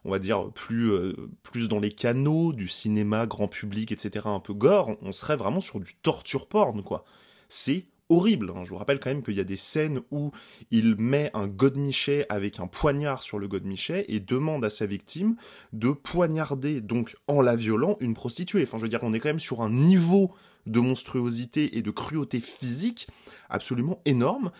on 0.05 0.11
va 0.11 0.19
dire, 0.19 0.51
plus, 0.51 0.91
euh, 0.91 1.15
plus 1.43 1.69
dans 1.69 1.81
les 1.81 1.93
canaux 1.93 2.53
du 2.53 2.69
cinéma 2.69 3.27
grand 3.27 3.49
public, 3.49 3.91
etc., 3.91 4.27
un 4.27 4.41
peu 4.41 4.53
gore. 4.53 4.97
On 5.01 5.13
serait 5.13 5.37
vraiment 5.37 5.61
sur 5.61 5.81
du 5.81 5.95
torture 5.95 6.47
porn, 6.47 6.83
quoi. 6.83 7.05
C'est 7.49 7.87
horrible. 8.13 8.53
Hein. 8.55 8.65
Je 8.65 8.71
vous 8.71 8.77
rappelle 8.77 9.01
quand 9.01 9.11
même 9.11 9.23
qu'il 9.23 9.35
y 9.35 9.41
a 9.41 9.45
des 9.45 9.57
scènes 9.57 10.03
où 10.11 10.33
il 10.71 10.97
met 10.97 11.31
un 11.35 11.47
godemichet 11.47 12.27
avec 12.29 12.61
un 12.61 12.67
poignard 12.67 13.23
sur 13.23 13.39
le 13.39 13.49
godemichet 13.49 14.05
et 14.09 14.21
demande 14.21 14.65
à 14.65 14.71
sa 14.71 14.87
victime 14.87 15.37
de 15.73 15.91
poignarder, 15.91 16.81
donc 16.81 17.17
en 17.27 17.41
la 17.41 17.57
violant, 17.57 17.97
une 18.01 18.15
prostituée. 18.15 18.63
Enfin, 18.63 18.77
je 18.77 18.83
veux 18.83 18.89
dire, 18.89 19.01
on 19.03 19.13
est 19.15 19.21
quand 19.21 19.31
même 19.31 19.41
sur 19.41 19.63
un 19.63 19.71
niveau 19.71 20.33
de 20.67 20.81
monstruosité 20.81 21.77
et 21.79 21.83
de 21.83 21.91
cruauté 21.91 22.41
physique 22.41 23.09
absolument 23.49 24.01
énorme 24.05 24.53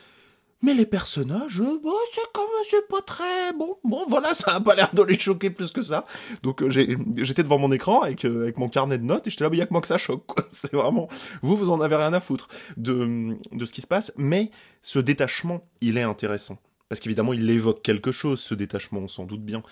mais 0.63 0.75
les 0.75 0.87
personnages, 0.87 1.61
euh, 1.61 1.81
bah, 1.83 1.91
c'est 2.15 2.33
comme 2.33 2.45
c'est 2.65 2.89
pas 2.89 3.03
très 3.03 3.53
bon. 3.53 3.77
Bon, 3.85 4.07
voilà, 4.09 4.35
ça 4.35 4.55
a 4.55 4.61
pas 4.61 4.75
l'air 4.75 4.95
de 4.95 5.03
les 5.03 5.19
choquer 5.19 5.51
plus 5.51 5.73
que 5.73 5.83
ça. 5.83 6.07
Donc 6.43 6.63
euh, 6.63 6.71
j'étais 6.71 7.43
devant 7.43 7.59
mon 7.59 7.73
écran 7.73 8.03
avec 8.03 8.25
euh, 8.25 8.43
avec 8.43 8.57
mon 8.59 8.69
carnet 8.69 8.99
de 8.99 9.05
notes 9.05 9.27
et 9.27 9.31
j'étais 9.31 9.45
là, 9.45 9.51
il 9.53 9.59
y 9.59 9.63
a 9.63 9.67
que 9.67 9.73
moi 9.73 9.81
que 9.81 9.89
ça 9.89 9.99
choque. 9.99 10.25
C'est 10.51 10.73
vraiment 10.73 11.09
vous, 11.43 11.57
vous 11.57 11.71
en 11.71 11.81
avez 11.81 11.97
rien 11.97 12.13
à 12.13 12.21
foutre 12.21 12.49
de 12.77 13.37
de 13.53 13.65
ce 13.65 13.73
qui 13.73 13.81
se 13.81 13.87
passe. 13.87 14.13
Mais 14.17 14.51
ce 14.83 14.99
détachement, 14.99 15.67
il 15.81 15.99
est 15.99 16.03
intéressant 16.03 16.59
parce 16.89 17.01
qu'évidemment, 17.01 17.33
il 17.33 17.49
évoque 17.51 17.83
quelque 17.83 18.13
chose. 18.13 18.41
Ce 18.41 18.55
détachement, 18.55 19.01
on 19.01 19.09
s'en 19.09 19.25
doute 19.25 19.43
bien, 19.43 19.63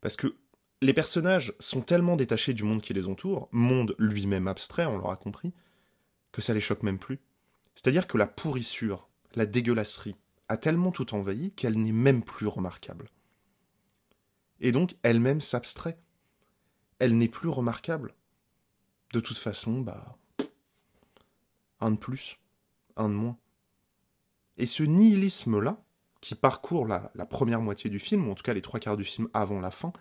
parce 0.00 0.16
que 0.16 0.34
les 0.82 0.92
personnages 0.92 1.54
sont 1.60 1.80
tellement 1.80 2.16
détachés 2.16 2.52
du 2.52 2.64
monde 2.64 2.82
qui 2.82 2.92
les 2.92 3.06
entoure, 3.06 3.48
monde 3.52 3.94
lui-même 3.98 4.48
abstrait, 4.48 4.84
on 4.84 4.98
l'aura 4.98 5.16
compris, 5.16 5.52
que 6.32 6.42
ça 6.42 6.52
les 6.52 6.60
choque 6.60 6.82
même 6.82 6.98
plus. 6.98 7.20
C'est-à-dire 7.76 8.06
que 8.06 8.18
la 8.18 8.26
pourrissure 8.26 9.08
la 9.36 9.46
dégueulasserie 9.46 10.16
a 10.48 10.56
tellement 10.56 10.92
tout 10.92 11.14
envahi 11.14 11.52
qu'elle 11.52 11.80
n'est 11.80 11.92
même 11.92 12.22
plus 12.22 12.46
remarquable. 12.46 13.08
Et 14.60 14.72
donc 14.72 14.96
elle-même 15.02 15.40
s'abstrait. 15.40 15.98
Elle 16.98 17.16
n'est 17.18 17.28
plus 17.28 17.48
remarquable. 17.48 18.14
De 19.12 19.20
toute 19.20 19.38
façon, 19.38 19.80
bah. 19.80 20.16
Un 21.80 21.90
de 21.90 21.96
plus, 21.96 22.38
un 22.96 23.08
de 23.08 23.14
moins. 23.14 23.36
Et 24.56 24.66
ce 24.66 24.84
nihilisme-là, 24.84 25.82
qui 26.20 26.36
parcourt 26.36 26.86
la, 26.86 27.10
la, 27.16 27.26
première 27.26 27.60
moitié 27.60 27.90
du 27.90 27.98
film, 27.98 28.28
ou 28.28 28.30
en 28.30 28.34
tout 28.36 28.44
cas 28.44 28.54
les 28.54 28.62
trois 28.62 28.78
quarts 28.78 28.96
du 28.96 29.04
film 29.04 29.28
avant 29.34 29.58
la 29.58 29.72
fin, 29.72 29.92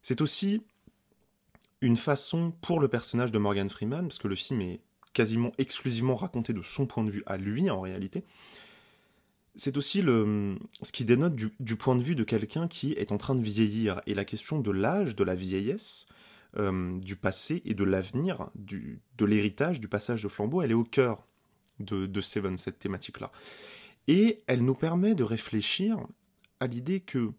c'est 0.00 0.22
aussi 0.22 0.64
une 1.82 1.98
façon 1.98 2.52
pour 2.62 2.80
le 2.80 2.88
personnage 2.88 3.32
de 3.32 3.38
Morgan 3.38 3.68
Freeman, 3.68 4.08
parce 4.08 4.18
que 4.18 4.28
le 4.28 4.36
film 4.36 4.62
est 4.62 4.80
quasiment 5.16 5.52
exclusivement 5.56 6.14
raconté 6.14 6.52
de 6.52 6.60
son 6.60 6.84
point 6.84 7.02
de 7.02 7.10
vue 7.10 7.22
à 7.24 7.38
lui 7.38 7.70
en 7.70 7.80
réalité, 7.80 8.22
c'est 9.54 9.78
aussi 9.78 10.02
le, 10.02 10.58
ce 10.82 10.92
qui 10.92 11.06
dénote 11.06 11.34
du, 11.34 11.76
point 11.76 11.96
de 11.96 12.02
vue 12.02 12.14
de 12.14 12.22
quelqu'un 12.22 12.68
qui 12.68 12.92
est 12.92 13.12
en 13.12 13.16
train 13.16 13.34
de 13.34 13.42
vieillir. 13.42 14.02
Et 14.06 14.12
la 14.12 14.26
question 14.26 14.60
de 14.60 14.70
l'âge, 14.70 15.16
de 15.16 15.24
la 15.24 15.34
vieillesse, 15.34 16.04
euh, 16.58 16.98
du 17.00 17.16
passé 17.16 17.62
et 17.64 17.72
de 17.72 17.82
l'avenir, 17.82 18.50
de 18.56 19.24
l'héritage, 19.24 19.80
du 19.80 19.88
passage 19.88 20.22
de 20.22 20.28
flambeau, 20.28 20.60
elle 20.60 20.72
est 20.72 20.74
au 20.74 20.84
cœur 20.84 21.26
de, 21.80 22.04
de 22.04 22.20
Seven, 22.20 22.58
cette 22.58 22.78
thématique-là. 22.78 23.32
Et 24.08 24.42
elle 24.46 24.66
nous 24.66 24.74
permet 24.74 25.14
de 25.14 25.24
réfléchir 25.24 25.98
à 26.60 26.66
l'idée 26.66 27.00
que 27.00 27.32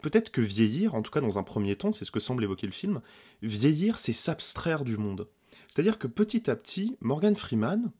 peut-être 0.00 0.30
que 0.30 0.40
vieillir, 0.40 0.94
en 0.94 1.02
tout 1.02 1.10
cas 1.10 1.20
dans 1.20 1.36
un 1.36 1.42
premier 1.42 1.76
temps, 1.76 1.92
c'est 1.92 2.06
ce 2.06 2.10
que 2.10 2.20
semble 2.20 2.44
évoquer 2.44 2.66
le 2.66 2.72
film, 2.72 3.02
vieillir, 3.42 3.98
c'est 3.98 4.14
s'abstraire 4.14 4.84
du 4.84 4.96
monde. 4.96 5.28
C'est-à-dire 5.68 5.98
que 5.98 6.06
petit 6.06 6.50
à 6.50 6.56
petit, 6.56 6.96
Morgan 7.00 7.36
Freeman, 7.36 7.92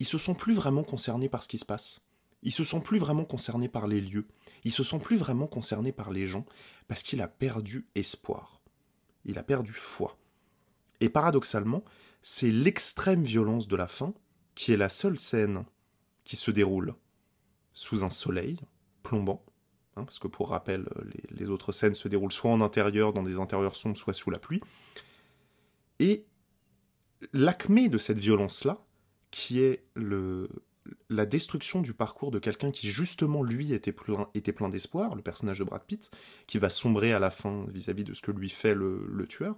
ils 0.00 0.06
se 0.06 0.18
sont 0.18 0.34
plus 0.34 0.54
vraiment 0.54 0.84
concernés 0.84 1.28
par 1.28 1.42
ce 1.42 1.48
qui 1.48 1.58
se 1.58 1.64
passe. 1.64 2.00
Ils 2.42 2.52
se 2.52 2.64
sont 2.64 2.80
plus 2.80 2.98
vraiment 2.98 3.24
concernés 3.24 3.68
par 3.68 3.86
les 3.86 4.00
lieux. 4.00 4.26
Ils 4.64 4.72
se 4.72 4.84
sont 4.84 4.98
plus 4.98 5.16
vraiment 5.16 5.46
concernés 5.46 5.92
par 5.92 6.10
les 6.10 6.26
gens 6.26 6.44
parce 6.88 7.02
qu'il 7.02 7.22
a 7.22 7.28
perdu 7.28 7.86
espoir. 7.94 8.60
Il 9.24 9.38
a 9.38 9.42
perdu 9.42 9.72
foi. 9.72 10.18
Et 11.00 11.08
paradoxalement, 11.08 11.84
c'est 12.22 12.50
l'extrême 12.50 13.24
violence 13.24 13.66
de 13.66 13.76
la 13.76 13.88
fin 13.88 14.14
qui 14.54 14.72
est 14.72 14.76
la 14.76 14.88
seule 14.88 15.18
scène 15.18 15.64
qui 16.24 16.36
se 16.36 16.50
déroule 16.50 16.94
sous 17.72 18.04
un 18.04 18.10
soleil 18.10 18.60
plombant, 19.02 19.44
hein, 19.96 20.04
parce 20.04 20.18
que 20.18 20.28
pour 20.28 20.50
rappel, 20.50 20.88
les, 21.04 21.36
les, 21.36 21.50
autres 21.50 21.72
scènes 21.72 21.94
se 21.94 22.08
déroulent 22.08 22.32
soit 22.32 22.50
en 22.50 22.60
intérieur, 22.60 23.12
dans 23.12 23.22
des 23.22 23.38
intérieurs 23.38 23.76
sombres, 23.76 23.96
soit 23.96 24.14
sous 24.14 24.30
la 24.30 24.38
pluie. 24.38 24.60
Et 25.98 26.24
l'acmé 27.32 27.88
de 27.88 27.98
cette 27.98 28.18
violence-là, 28.18 28.84
qui 29.30 29.60
est 29.60 29.84
le, 29.94 30.48
la 31.08 31.26
destruction 31.26 31.80
du 31.80 31.94
parcours 31.94 32.30
de 32.30 32.38
quelqu'un 32.38 32.70
qui 32.70 32.88
justement 32.88 33.42
lui 33.42 33.72
était 33.72 33.92
plein, 33.92 34.28
était 34.34 34.52
plein 34.52 34.68
d'espoir, 34.68 35.14
le 35.14 35.22
personnage 35.22 35.58
de 35.58 35.64
Brad 35.64 35.82
Pitt, 35.84 36.10
qui 36.46 36.58
va 36.58 36.70
sombrer 36.70 37.12
à 37.12 37.18
la 37.18 37.30
fin 37.30 37.66
vis-à-vis 37.68 38.04
de 38.04 38.14
ce 38.14 38.22
que 38.22 38.30
lui 38.30 38.50
fait 38.50 38.74
le, 38.74 39.26
tueur, 39.28 39.56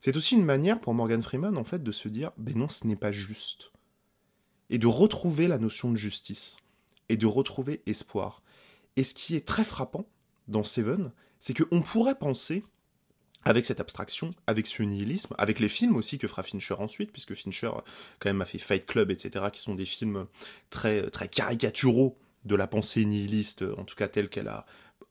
c'est 0.00 0.16
aussi 0.16 0.34
une 0.34 0.44
manière 0.44 0.80
pour 0.80 0.94
Morgan 0.94 1.22
Freeman 1.22 1.56
en 1.56 1.64
fait 1.64 1.82
de 1.82 1.92
se 1.92 2.08
dire 2.08 2.32
ben 2.36 2.56
non 2.56 2.68
ce 2.68 2.86
n'est 2.86 2.96
pas 2.96 3.12
juste. 3.12 3.72
Et 4.70 4.78
de 4.78 4.86
retrouver 4.86 5.46
la 5.46 5.58
notion 5.58 5.90
de 5.90 5.96
justice. 5.96 6.56
Et 7.08 7.16
de 7.16 7.26
retrouver 7.26 7.82
espoir. 7.86 8.42
Et 8.96 9.04
ce 9.04 9.14
qui 9.14 9.36
est 9.36 9.46
très 9.46 9.64
frappant 9.64 10.06
dans 10.48 10.64
Seven, 10.64 11.12
c'est 11.38 11.54
qu'on 11.54 11.82
pourrait 11.82 12.18
penser 12.18 12.64
avec 13.44 13.66
cette 13.66 13.80
abstraction, 13.80 14.30
avec 14.46 14.66
ce 14.66 14.82
nihilisme, 14.82 15.34
avec 15.38 15.60
les 15.60 15.68
films 15.68 15.96
aussi 15.96 16.18
que 16.18 16.28
fera 16.28 16.42
Fincher 16.42 16.74
ensuite, 16.74 17.12
puisque 17.12 17.34
Fincher 17.34 17.70
quand 18.18 18.28
même 18.28 18.42
a 18.42 18.46
fait 18.46 18.58
Fight 18.58 18.86
Club, 18.86 19.10
etc., 19.10 19.46
qui 19.52 19.60
sont 19.60 19.74
des 19.74 19.86
films 19.86 20.26
très, 20.70 21.10
très 21.10 21.28
caricaturaux 21.28 22.18
de 22.44 22.56
la 22.56 22.66
pensée 22.66 23.04
nihiliste, 23.04 23.64
en 23.76 23.84
tout 23.84 23.96
cas 23.96 24.08
telle 24.08 24.28
qu'elle 24.28 24.48
a 24.48 24.66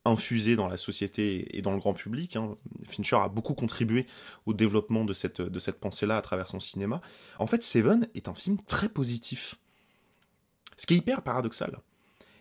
infusé 0.05 0.55
dans 0.55 0.67
la 0.67 0.77
société 0.77 1.57
et 1.57 1.61
dans 1.61 1.71
le 1.71 1.77
grand 1.77 1.93
public. 1.93 2.35
Hein. 2.35 2.57
Fincher 2.87 3.15
a 3.17 3.29
beaucoup 3.29 3.53
contribué 3.53 4.05
au 4.45 4.53
développement 4.53 5.05
de 5.05 5.13
cette, 5.13 5.41
de 5.41 5.59
cette 5.59 5.79
pensée-là 5.79 6.17
à 6.17 6.21
travers 6.21 6.49
son 6.49 6.59
cinéma. 6.59 7.01
En 7.39 7.47
fait, 7.47 7.63
Seven 7.63 8.07
est 8.13 8.27
un 8.27 8.33
film 8.33 8.57
très 8.67 8.89
positif. 8.89 9.55
Ce 10.77 10.85
qui 10.85 10.95
est 10.95 10.97
hyper 10.97 11.21
paradoxal. 11.21 11.79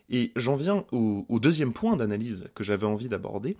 Et 0.08 0.32
j'en 0.36 0.56
viens 0.56 0.84
au 0.90 1.38
deuxième 1.40 1.72
point 1.72 1.96
d'analyse 1.96 2.50
que 2.54 2.64
j'avais 2.64 2.86
envie 2.86 3.08
d'aborder, 3.08 3.56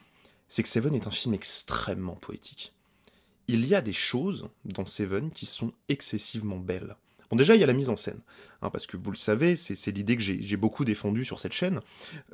c'est 0.53 0.62
que 0.62 0.69
Seven 0.69 0.95
est 0.95 1.07
un 1.07 1.11
film 1.11 1.33
extrêmement 1.33 2.15
poétique. 2.15 2.75
Il 3.49 3.65
y 3.65 3.75
a 3.75 3.81
des 3.81 3.95
choses 3.95 4.51
dans 4.67 4.85
Seven 4.85 5.31
qui 5.31 5.47
sont 5.47 5.73
excessivement 5.88 6.59
belles. 6.59 6.95
Bon, 7.31 7.37
déjà, 7.37 7.55
il 7.55 7.61
y 7.62 7.65
a 7.65 7.67
la 7.67 7.73
mise 7.73 7.88
en 7.88 7.97
scène, 7.97 8.21
hein, 8.62 8.70
parce 8.70 8.87
que 8.87 8.96
vous 8.96 9.11
le 9.11 9.16
savez, 9.16 9.57
c'est 9.57 9.90
l'idée 9.90 10.16
que 10.16 10.22
j'ai 10.22 10.57
beaucoup 10.57 10.85
défendue 10.85 11.25
sur 11.25 11.40
cette 11.40 11.53
chaîne. 11.53 11.81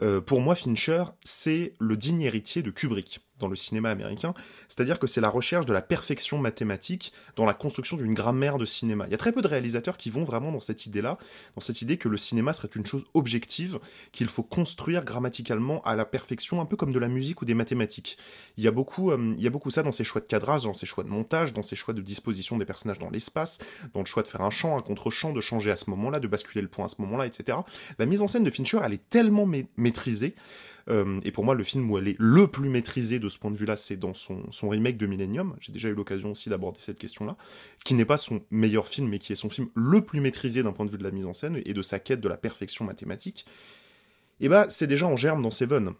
Euh, 0.02 0.20
pour 0.20 0.40
moi, 0.40 0.54
Fincher, 0.54 1.04
c'est 1.22 1.74
le 1.78 1.96
digne 1.96 2.22
héritier 2.22 2.62
de 2.62 2.70
Kubrick 2.70 3.20
dans 3.38 3.48
le 3.48 3.56
cinéma 3.56 3.90
américain, 3.90 4.34
c'est-à-dire 4.68 4.98
que 4.98 5.06
c'est 5.06 5.20
la 5.20 5.28
recherche 5.28 5.66
de 5.66 5.72
la 5.72 5.80
perfection 5.80 6.38
mathématique 6.38 7.12
dans 7.36 7.44
la 7.44 7.54
construction 7.54 7.96
d'une 7.96 8.14
grammaire 8.14 8.58
de 8.58 8.64
cinéma. 8.64 9.04
Il 9.06 9.12
y 9.12 9.14
a 9.14 9.18
très 9.18 9.32
peu 9.32 9.42
de 9.42 9.48
réalisateurs 9.48 9.96
qui 9.96 10.10
vont 10.10 10.24
vraiment 10.24 10.52
dans 10.52 10.60
cette 10.60 10.86
idée-là, 10.86 11.18
dans 11.54 11.60
cette 11.60 11.82
idée 11.82 11.96
que 11.98 12.08
le 12.08 12.16
cinéma 12.16 12.52
serait 12.52 12.68
une 12.74 12.86
chose 12.86 13.04
objective, 13.14 13.78
qu'il 14.12 14.28
faut 14.28 14.42
construire 14.42 15.04
grammaticalement 15.04 15.82
à 15.82 15.96
la 15.96 16.04
perfection, 16.04 16.60
un 16.60 16.66
peu 16.66 16.76
comme 16.76 16.92
de 16.92 16.98
la 16.98 17.08
musique 17.08 17.42
ou 17.42 17.44
des 17.44 17.54
mathématiques. 17.54 18.18
Il 18.56 18.64
y 18.64 18.68
a 18.68 18.72
beaucoup, 18.72 19.10
euh, 19.10 19.34
il 19.36 19.42
y 19.42 19.46
a 19.46 19.50
beaucoup 19.50 19.70
ça 19.70 19.82
dans 19.82 19.92
ses 19.92 20.04
choix 20.04 20.20
de 20.20 20.26
cadrage, 20.26 20.64
dans 20.64 20.74
ses 20.74 20.86
choix 20.86 21.04
de 21.04 21.08
montage, 21.08 21.52
dans 21.52 21.62
ses 21.62 21.76
choix 21.76 21.94
de 21.94 22.00
disposition 22.00 22.58
des 22.58 22.64
personnages 22.64 22.98
dans 22.98 23.10
l'espace, 23.10 23.58
dans 23.94 24.00
le 24.00 24.06
choix 24.06 24.22
de 24.22 24.28
faire 24.28 24.42
un 24.42 24.50
chant, 24.50 24.76
un 24.76 24.82
contre-champ, 24.82 25.32
de 25.32 25.40
changer 25.40 25.70
à 25.70 25.76
ce 25.76 25.88
moment-là, 25.90 26.17
de 26.20 26.28
basculer 26.28 26.62
le 26.62 26.68
point 26.68 26.84
à 26.84 26.88
ce 26.88 27.00
moment-là, 27.00 27.26
etc. 27.26 27.58
La 27.98 28.06
mise 28.06 28.22
en 28.22 28.28
scène 28.28 28.44
de 28.44 28.50
Fincher, 28.50 28.80
elle 28.84 28.92
est 28.92 29.08
tellement 29.08 29.48
maîtrisée 29.76 30.34
euh, 30.88 31.20
et 31.22 31.32
pour 31.32 31.44
moi, 31.44 31.54
le 31.54 31.64
film 31.64 31.90
où 31.90 31.98
elle 31.98 32.08
est 32.08 32.16
le 32.18 32.46
plus 32.46 32.68
maîtrisée 32.68 33.18
de 33.18 33.28
ce 33.28 33.38
point 33.38 33.50
de 33.50 33.56
vue-là, 33.56 33.76
c'est 33.76 33.96
dans 33.96 34.14
son, 34.14 34.42
remake 34.62 34.96
de 34.96 35.06
Millennium. 35.06 35.56
J'ai 35.60 35.72
déjà 35.72 35.88
eu 35.88 35.94
l'occasion 35.94 36.30
aussi 36.30 36.48
d'aborder 36.48 36.78
cette 36.80 36.98
question-là, 36.98 37.36
qui 37.84 37.94
n'est 37.94 38.04
pas 38.04 38.16
son 38.16 38.40
meilleur 38.50 38.88
film, 38.88 39.08
mais 39.08 39.18
qui 39.18 39.32
est 39.32 39.36
son 39.36 39.50
film 39.50 39.68
le 39.74 40.02
plus 40.04 40.20
maîtrisé 40.20 40.62
d'un 40.62 40.72
point 40.72 40.86
de 40.86 40.90
vue 40.90 40.98
de 40.98 41.04
la 41.04 41.10
mise 41.10 41.26
en 41.26 41.34
scène 41.34 41.60
et 41.64 41.74
de 41.74 41.82
sa 41.82 41.98
quête 41.98 42.20
de 42.20 42.28
la 42.28 42.36
perfection 42.36 42.84
mathématique. 42.84 43.46
Et 44.40 44.48
bah, 44.48 44.66
c'est 44.70 44.86
déjà 44.86 45.06
en 45.06 45.16
germe 45.16 45.42
dans 45.42 45.50
Seven. 45.50 45.92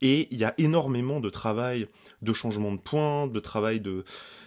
Et 0.00 0.28
il 0.30 0.38
y 0.38 0.44
a 0.44 0.54
énormément 0.58 1.20
de 1.20 1.30
travail 1.30 1.88
de 2.20 2.32
changement 2.32 2.72
de 2.72 2.78
point, 2.78 3.26
de 3.26 3.40
travail 3.40 3.80
de, 3.80 4.04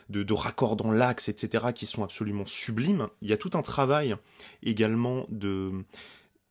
de, 0.09 0.23
de 0.23 0.33
raccords 0.33 0.75
dans 0.75 0.91
l'axe, 0.91 1.29
etc., 1.29 1.67
qui 1.73 1.85
sont 1.85 2.03
absolument 2.03 2.45
sublimes. 2.45 3.07
Il 3.21 3.29
y 3.29 3.33
a 3.33 3.37
tout 3.37 3.51
un 3.53 3.61
travail 3.61 4.15
également 4.63 5.25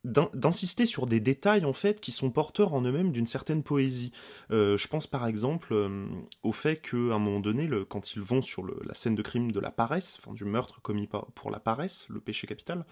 d'insister 0.05 0.87
sur 0.87 1.07
des 1.07 1.21
détails 1.21 1.65
en 1.65 1.73
fait 1.73 2.01
qui 2.01 2.13
sont 2.13 2.31
porteurs 2.31 2.75
en 2.75 2.83
eux-mêmes 2.83 3.13
d'une 3.13 3.27
certaine 3.27 3.63
poésie. 3.63 4.13
Euh, 4.51 4.77
je 4.77 4.89
pense 4.89 5.07
par 5.07 5.27
exemple 5.27 5.73
euh, 5.73 6.07
au 6.43 6.53
fait 6.53 6.77
qu'à 6.77 6.97
un 6.97 7.19
moment 7.19 7.41
donné, 7.41 7.69
quand 7.89 8.15
ils 8.15 8.23
vont 8.23 8.43
sur 8.43 8.65
la 8.67 8.95
scène 8.95 9.15
de 9.15 9.23
crime 9.23 9.53
de 9.53 9.61
la 9.61 9.71
paresse, 9.71 10.19
enfin 10.21 10.35
du 10.35 10.45
meurtre 10.45 10.81
commis 10.83 11.09
pour 11.35 11.51
la 11.51 11.59
paresse, 11.59 12.07
le 12.09 12.21
péché 12.21 12.47
capital, 12.47 12.85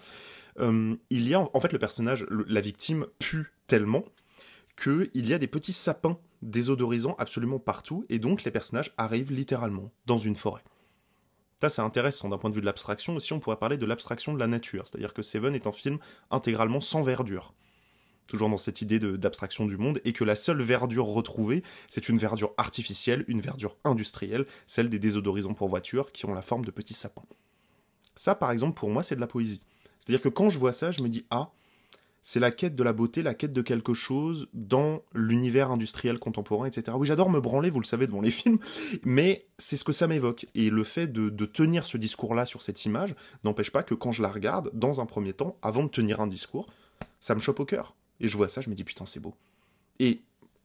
euh, 0.59 0.95
il 1.09 1.27
y 1.27 1.33
a 1.33 1.47
en 1.53 1.59
fait 1.59 1.73
le 1.73 1.79
personnage, 1.79 2.25
la 2.29 2.61
victime 2.61 3.07
pue 3.19 3.53
tellement 3.67 4.03
qu'il 4.81 5.09
y 5.13 5.33
a 5.33 5.37
des 5.37 5.47
petits 5.47 5.73
sapins 5.73 6.17
désodorisants 6.45 7.15
absolument 7.17 7.59
partout 7.59 8.05
et 8.09 8.19
donc 8.19 8.43
les 8.43 8.51
personnages 8.51 8.93
arrivent 8.97 9.31
littéralement 9.31 9.91
dans 10.05 10.17
une 10.17 10.35
forêt. 10.35 10.63
Ça, 11.61 11.69
c'est 11.69 11.81
intéressant 11.81 12.29
d'un 12.29 12.37
point 12.37 12.49
de 12.49 12.55
vue 12.55 12.61
de 12.61 12.65
l'abstraction. 12.65 13.15
Aussi, 13.15 13.33
on 13.33 13.39
pourrait 13.39 13.57
parler 13.57 13.77
de 13.77 13.85
l'abstraction 13.85 14.33
de 14.33 14.39
la 14.39 14.47
nature. 14.47 14.87
C'est-à-dire 14.87 15.13
que 15.13 15.21
Seven 15.21 15.55
est 15.55 15.67
un 15.67 15.71
film 15.71 15.97
intégralement 16.29 16.81
sans 16.81 17.01
verdure. 17.01 17.53
Toujours 18.27 18.49
dans 18.49 18.57
cette 18.57 18.81
idée 18.81 18.99
d'abstraction 18.99 19.65
du 19.65 19.77
monde, 19.77 20.01
et 20.03 20.11
que 20.11 20.23
la 20.23 20.35
seule 20.35 20.61
verdure 20.61 21.05
retrouvée, 21.05 21.63
c'est 21.87 22.09
une 22.09 22.17
verdure 22.17 22.53
artificielle, 22.57 23.23
une 23.27 23.39
verdure 23.39 23.77
industrielle, 23.83 24.45
celle 24.67 24.89
des 24.89 24.99
désodorisants 24.99 25.53
pour 25.53 25.69
voitures 25.69 26.11
qui 26.11 26.25
ont 26.25 26.33
la 26.33 26.41
forme 26.41 26.65
de 26.65 26.71
petits 26.71 26.95
sapins. 26.95 27.25
Ça, 28.15 28.35
par 28.35 28.51
exemple, 28.51 28.77
pour 28.77 28.89
moi, 28.89 29.03
c'est 29.03 29.15
de 29.15 29.21
la 29.21 29.27
poésie. 29.27 29.61
C'est-à-dire 29.99 30.21
que 30.21 30.29
quand 30.29 30.49
je 30.49 30.59
vois 30.59 30.73
ça, 30.73 30.91
je 30.91 31.01
me 31.01 31.09
dis, 31.09 31.25
ah, 31.29 31.51
c'est 32.27 32.39
la 32.39 32.49
quête 32.49 32.75
de 32.75 32.81
la 32.81 32.91
beauté, 32.91 33.21
la 33.21 33.35
quête 33.35 33.53
de 33.53 33.61
quelque 33.61 33.93
chose 33.93 34.47
dans 34.51 35.03
l'univers 35.13 35.69
industriel 35.69 36.17
contemporain, 36.17 36.65
etc. 36.65 36.97
Oui, 36.99 37.05
j'adore 37.05 37.29
me 37.29 37.39
branler, 37.39 37.69
vous 37.69 37.79
le 37.79 37.85
savez, 37.85 38.07
devant 38.07 38.21
les 38.21 38.31
films, 38.41 38.57
mais 39.03 39.45
c'est 39.59 39.77
ce 39.77 39.83
que 39.83 39.91
ça 39.91 40.07
m'évoque. 40.07 40.47
Et 40.55 40.71
le 40.71 40.83
fait 40.83 41.05
de, 41.05 41.45
tenir 41.45 41.85
ce 41.85 41.97
discours-là 41.97 42.47
sur 42.47 42.63
cette 42.63 42.83
image 42.83 43.13
n'empêche 43.43 43.69
pas 43.69 43.83
que 43.83 43.93
quand 43.93 44.11
je 44.11 44.23
la 44.23 44.29
regarde, 44.29 44.71
dans 44.73 45.01
un 45.01 45.05
premier 45.05 45.33
temps, 45.33 45.55
avant 45.61 45.83
de 45.83 45.87
tenir 45.87 46.19
un 46.19 46.25
discours, 46.25 46.65
ça 47.19 47.35
me 47.35 47.39
chope 47.39 47.59
au 47.59 47.65
cœur. 47.65 47.93
Et 48.19 48.27
je 48.27 48.35
vois 48.35 48.47
ça, 48.47 48.59
je 48.59 48.71
me 48.71 48.75
dis 48.75 48.83
putain, 48.83 49.05
c'est 49.05 49.19
beau. 49.19 49.35
Et 49.99 50.21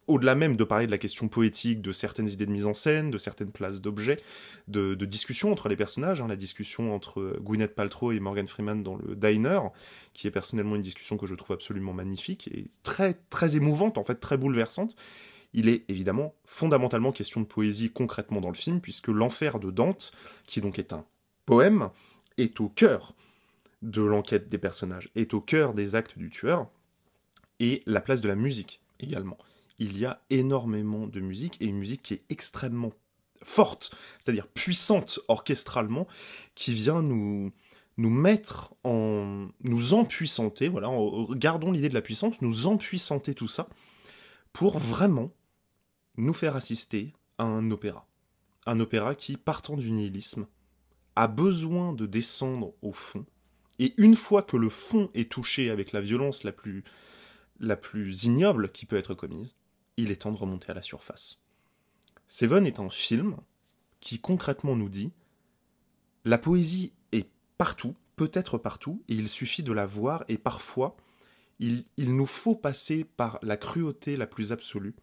au-delà 0.07 0.35
même 0.35 0.57
de 0.57 0.65
parler 0.65 0.87
de 0.87 0.91
la 0.91 0.99
question 0.99 1.29
poétique, 1.29 1.81
de 1.81 1.93
certaines 1.93 2.29
idées 2.29 2.47
de 2.47 2.51
mise 2.51 2.67
en 2.67 2.75
scène, 2.75 3.11
de 3.11 3.19
certaines 3.19 3.53
places 3.53 3.81
d'objets, 3.81 4.17
de, 4.69 4.95
discussions 5.05 5.53
entre 5.53 5.69
les 5.69 5.77
personnages, 5.77 6.21
hein, 6.21 6.29
la 6.29 6.37
discussion 6.37 6.95
entre 6.95 7.39
Gwyneth 7.41 7.75
Paltrow 7.75 8.13
et 8.13 8.21
Morgan 8.21 8.47
Freeman 8.47 8.83
dans 8.83 8.97
le 8.97 9.15
diner, 9.15 9.61
qui 10.13 10.27
est 10.27 10.31
personnellement 10.31 10.77
une 10.77 10.83
discussion 10.83 11.17
que 11.17 11.27
je 11.27 11.35
trouve 11.35 11.55
absolument 11.55 11.93
magnifique 11.93 12.49
et 12.49 12.71
très 12.83 13.15
très 13.31 13.57
émouvante, 13.57 13.99
en 13.99 14.05
fait 14.05 14.17
très 14.17 14.37
bouleversante. 14.37 14.97
Il 15.53 15.69
est 15.69 15.85
évidemment 15.89 16.35
fondamentalement 16.45 17.13
question 17.13 17.41
de 17.41 17.47
poésie 17.47 17.91
concrètement 17.91 18.41
dans 18.41 18.51
le 18.51 18.55
film, 18.55 18.81
puisque 18.81 19.09
l'enfer 19.09 19.59
de 19.59 19.71
Dante, 19.71 20.13
qui 20.47 20.61
donc 20.61 20.79
est 20.79 20.93
un 20.93 21.05
poème, 21.47 21.91
est 22.39 22.61
au 22.61 22.69
cœur 22.69 23.15
de 23.83 24.03
l'enquête 24.03 24.49
des 24.49 24.59
personnages, 24.59 25.11
est 25.15 25.35
au 25.35 25.41
cœur 25.41 25.75
des 25.75 25.95
actes 25.95 26.19
du 26.19 26.31
tueur, 26.31 26.69
et 27.59 27.83
la 27.87 28.01
place 28.01 28.21
de 28.21 28.29
la 28.29 28.37
musique 28.37 28.81
également 29.01 29.39
il 29.81 29.99
y 29.99 30.05
a 30.05 30.23
énormément 30.31 31.07
de 31.07 31.21
musique, 31.21 31.57
et 31.61 31.67
une 31.67 31.79
musique 31.79 32.03
qui 32.03 32.15
est 32.15 32.25
extrêmement 32.29 32.93
forte, 33.43 33.93
c'est-à-dire 34.19 34.47
puissante 34.47 35.19
orchestralement, 35.29 36.07
qui 36.55 36.73
vient 36.73 37.03
nous, 37.03 37.53
mettre 37.97 38.75
en... 38.85 39.49
nous 39.63 39.95
empuissanter, 39.95 40.69
voilà, 40.69 40.91
gardons 41.31 41.73
l'idée 41.73 41.89
de 41.89 41.95
la 41.95 42.03
puissance, 42.03 42.41
nous 42.43 42.67
empuissanter 42.67 43.35
tout 43.35 43.49
ça, 43.49 43.69
pour 44.53 44.79
vraiment 44.79 45.33
nous 46.17 46.35
faire 46.35 46.57
assister 46.57 47.15
à 47.39 47.45
un 47.45 47.71
opéra. 47.71 48.07
Un 48.67 48.79
opéra 48.79 49.15
qui, 49.15 49.39
partant 49.39 49.77
du 49.77 49.91
nihilisme, 49.91 50.47
a 51.17 51.27
besoin 51.27 51.93
de 51.95 52.07
descendre 52.07 52.75
au 52.83 52.93
fond, 52.93 53.25
Et 53.81 53.95
une 53.97 54.15
fois 54.15 54.43
que 54.43 54.59
le 54.59 54.69
fond 54.69 55.11
est 55.15 55.33
touché 55.33 55.71
avec 55.71 55.93
la 55.93 56.03
violence 56.03 56.45
la 56.45 56.53
plus, 56.53 56.85
la 57.59 57.77
plus 57.77 58.25
ignoble 58.25 58.71
qui 58.73 58.85
peut 58.85 58.99
être 58.99 59.15
commise, 59.15 59.57
il 59.97 60.11
est 60.11 60.23
temps 60.23 60.33
de 60.33 60.37
remonter 60.37 60.71
à 60.71 60.75
la 60.75 60.83
surface. 60.83 61.41
Seven 62.29 62.67
est 62.67 62.79
un 62.79 62.91
film 62.91 63.37
qui 64.01 64.19
concrètement 64.19 64.77
nous 64.77 64.89
dit 64.89 65.13
la 66.25 66.39
poésie 66.39 66.93
est 67.13 67.29
partout, 67.59 67.97
peut 68.17 68.31
être 68.35 68.59
partout, 68.59 69.03
et 69.09 69.15
il 69.15 69.29
suffit 69.29 69.63
de 69.63 69.73
la 69.73 69.87
voir, 69.87 70.25
et 70.29 70.37
parfois, 70.37 70.97
il, 71.59 71.85
il 71.97 72.15
nous 72.15 72.27
faut 72.27 72.55
passer 72.55 73.05
par 73.05 73.39
la 73.43 73.57
cruauté 73.57 74.17
la 74.17 74.27
plus 74.27 74.53
absolue 74.53 74.95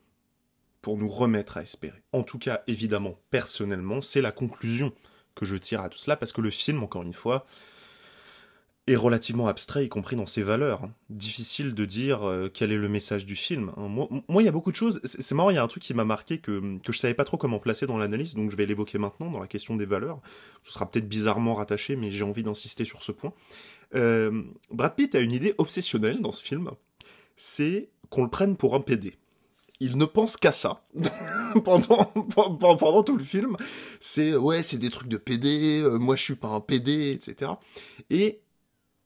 pour 0.81 0.97
nous 0.97 1.09
remettre 1.09 1.57
à 1.57 1.63
espérer. 1.63 2.03
En 2.11 2.23
tout 2.23 2.37
cas, 2.37 2.61
évidemment, 2.67 3.19
personnellement, 3.31 3.99
c'est 4.01 4.21
la 4.21 4.31
conclusion 4.31 4.93
que 5.35 5.45
je 5.45 5.55
tire 5.55 5.81
à 5.81 5.89
tout 5.89 5.97
cela, 5.97 6.17
parce 6.17 6.31
que 6.31 6.41
le 6.41 6.51
film, 6.51 6.83
encore 6.83 7.03
une 7.03 7.13
fois, 7.13 7.45
est 8.87 8.95
relativement 8.95 9.47
abstrait, 9.47 9.85
y 9.85 9.89
compris 9.89 10.15
dans 10.15 10.25
ses 10.25 10.43
valeurs. 10.43 10.89
Difficile 11.09 11.75
de 11.75 11.85
dire 11.85 12.27
euh, 12.27 12.49
quel 12.51 12.71
est 12.71 12.77
le 12.77 12.87
message 12.87 13.25
du 13.25 13.35
film. 13.35 13.71
Hein. 13.75 13.87
Moi, 14.27 14.41
il 14.41 14.45
y 14.45 14.47
a 14.47 14.51
beaucoup 14.51 14.71
de 14.71 14.77
choses. 14.77 15.01
C'est 15.03 15.35
marrant, 15.35 15.49
il 15.49 15.55
y 15.55 15.59
a 15.59 15.63
un 15.63 15.67
truc 15.67 15.83
qui 15.83 15.93
m'a 15.93 16.05
marqué 16.05 16.39
que, 16.39 16.77
que 16.79 16.93
je 16.93 16.97
savais 16.97 17.13
pas 17.13 17.25
trop 17.25 17.37
comment 17.37 17.59
placer 17.59 17.85
dans 17.85 17.97
l'analyse, 17.97 18.33
donc 18.33 18.49
je 18.49 18.55
vais 18.55 18.65
l'évoquer 18.65 18.97
maintenant 18.97 19.29
dans 19.29 19.39
la 19.39 19.47
question 19.47 19.75
des 19.75 19.85
valeurs. 19.85 20.21
Ce 20.63 20.71
sera 20.71 20.89
peut-être 20.89 21.09
bizarrement 21.09 21.55
rattaché, 21.55 21.97
mais 21.97 22.11
j'ai 22.11 22.23
envie 22.23 22.43
d'insister 22.43 22.85
sur 22.85 23.03
ce 23.03 23.11
point. 23.11 23.33
Euh, 23.95 24.43
Brad 24.71 24.95
Pitt 24.95 25.13
a 25.15 25.19
une 25.19 25.33
idée 25.33 25.53
obsessionnelle 25.57 26.21
dans 26.21 26.31
ce 26.31 26.43
film, 26.43 26.71
c'est 27.35 27.89
qu'on 28.09 28.23
le 28.23 28.29
prenne 28.29 28.55
pour 28.55 28.73
un 28.73 28.81
PD. 28.81 29.15
Il 29.79 29.97
ne 29.97 30.05
pense 30.05 30.37
qu'à 30.37 30.51
ça 30.51 30.85
pendant, 31.63 32.05
pendant 32.05 33.03
tout 33.03 33.15
le 33.15 33.23
film. 33.23 33.57
C'est 33.99 34.35
ouais, 34.35 34.63
c'est 34.63 34.77
des 34.77 34.89
trucs 34.89 35.07
de 35.07 35.17
PD, 35.17 35.81
euh, 35.83 35.97
moi 35.97 36.15
je 36.15 36.23
suis 36.23 36.35
pas 36.35 36.47
un 36.47 36.61
PD, 36.61 37.11
etc. 37.11 37.51
Et 38.09 38.39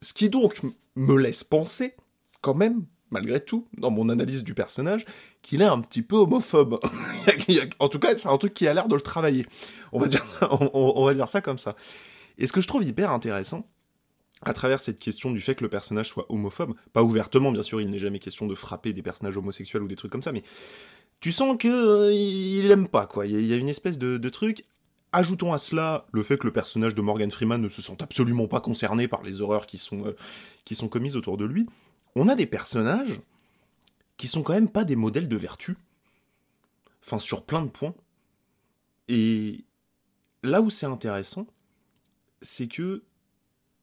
ce 0.02 0.14
qui 0.14 0.30
donc 0.30 0.62
me 0.96 1.18
laisse 1.18 1.44
penser, 1.44 1.96
quand 2.42 2.56
même, 2.56 2.86
malgré 3.12 3.44
tout, 3.44 3.68
dans 3.78 3.92
mon 3.92 4.10
analyse 4.10 4.44
du 4.44 4.54
personnage, 4.54 5.06
qu'il 5.42 5.62
est 5.62 5.66
un 5.66 5.80
petit 5.82 6.02
peu 6.02 6.16
homophobe. 6.16 6.80
en 7.80 7.90
tout 7.90 8.00
cas, 8.00 8.16
c'est 8.18 8.30
un 8.30 8.38
truc 8.38 8.54
qui 8.54 8.68
a 8.68 8.74
l'air 8.74 8.88
de 8.88 8.96
le 8.96 9.02
travailler. 9.02 9.46
On 9.92 10.00
va 10.00 10.08
dire 10.08 10.26
ça, 11.28 11.42
comme 11.42 11.60
ça. 11.60 11.76
Et 12.38 12.48
ce 12.48 12.54
que 12.54 12.62
je 12.62 12.68
trouve 12.68 12.84
hyper 12.84 13.12
intéressant, 13.12 13.68
à 14.44 14.54
travers 14.54 14.80
cette 14.80 15.00
question 15.00 15.32
du 15.32 15.40
fait 15.40 15.54
que 15.54 15.64
le 15.64 15.70
personnage 15.70 16.08
soit 16.08 16.26
homophobe, 16.30 16.74
pas 16.94 17.04
ouvertement, 17.04 17.52
bien 17.52 17.64
sûr, 17.64 17.80
il 17.80 17.90
n'est 17.92 18.00
jamais 18.00 18.20
question 18.20 18.48
de 18.48 18.56
frapper 18.56 18.94
des 18.94 19.04
personnages 19.04 19.38
homosexuels 19.38 19.84
ou 19.84 19.88
des 19.88 19.96
trucs 19.96 20.12
comme 20.12 20.24
ça, 20.24 20.32
mais 20.32 20.44
tu 21.20 21.32
sens 21.32 21.56
que 21.60 21.68
euh, 21.68 22.12
il 22.12 22.88
pas, 22.88 23.06
quoi. 23.06 23.28
Il 23.28 23.46
y, 23.46 23.54
a 23.54 23.56
une 23.56 23.70
espèce 23.70 24.00
de 24.00 24.30
truc. 24.30 24.66
Ajoutons 25.14 25.52
à 25.52 25.58
cela 25.58 26.06
le 26.14 26.24
fait 26.24 26.38
que 26.38 26.48
le 26.48 26.54
personnage 26.54 26.96
de 26.96 27.02
Morgan 27.02 27.30
Freeman 27.32 27.62
ne 27.62 27.70
se 27.70 27.82
sent 27.82 27.98
absolument 28.00 28.48
pas 28.48 28.62
concerné 28.62 29.08
par 29.08 29.24
les 29.24 29.42
horreurs 29.42 29.68
qui 29.68 29.78
sont, 29.78 30.06
euh, 30.06 30.16
qui 30.64 30.76
sont 30.76 30.88
commises 30.88 31.18
autour 31.18 31.38
de 31.38 31.46
lui. 31.46 31.68
On 32.16 32.28
a 32.28 32.36
des 32.36 32.46
personnages 32.46 33.20
qui 34.18 34.28
sont 34.28 34.44
quand 34.44 34.54
même 34.54 34.70
pas 34.70 34.86
des 34.86 34.96
modèles 34.96 35.28
de 35.28 35.36
vertu. 35.36 35.78
Enfin, 37.04 37.20
sur 37.20 37.44
plein 37.44 37.62
de 37.64 37.70
points. 37.70 37.96
Et 39.08 39.66
là 40.44 40.62
où 40.62 40.70
c'est 40.70 40.86
intéressant, 40.86 41.48
c'est 42.42 42.68
que 42.68 43.04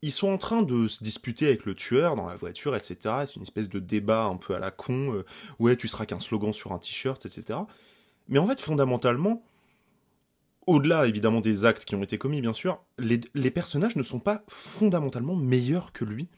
ils 0.00 0.12
sont 0.12 0.28
en 0.28 0.38
train 0.38 0.62
de 0.62 0.86
se 0.86 1.02
disputer 1.02 1.48
avec 1.48 1.64
le 1.64 1.74
tueur 1.74 2.14
dans 2.14 2.28
la 2.28 2.36
voiture, 2.36 2.76
etc. 2.76 2.96
C'est 3.26 3.34
une 3.34 3.42
espèce 3.42 3.68
de 3.68 3.80
débat 3.80 4.24
un 4.24 4.36
peu 4.36 4.54
à 4.54 4.60
la 4.60 4.70
con. 4.70 5.12
Euh, 5.12 5.24
ouais, 5.58 5.76
tu 5.76 5.88
seras 5.88 6.06
qu'un 6.06 6.20
slogan 6.20 6.52
sur 6.52 6.72
un 6.72 6.78
t-shirt, 6.78 7.26
etc. 7.26 7.58
Mais 8.28 8.38
en 8.38 8.46
fait, 8.46 8.60
fondamentalement, 8.60 9.42
au-delà 10.68 11.06
évidemment 11.06 11.40
des 11.40 11.64
actes 11.64 11.86
qui 11.86 11.94
ont 11.94 12.02
été 12.02 12.18
commis, 12.18 12.42
bien 12.42 12.52
sûr, 12.52 12.84
les, 12.98 13.50
personnages 13.50 13.96
ne 13.96 14.02
sont 14.02 14.20
pas 14.20 14.44
fondamentalement 14.48 15.34
meilleurs 15.34 15.92
que 15.94 16.04
lui, 16.04 16.28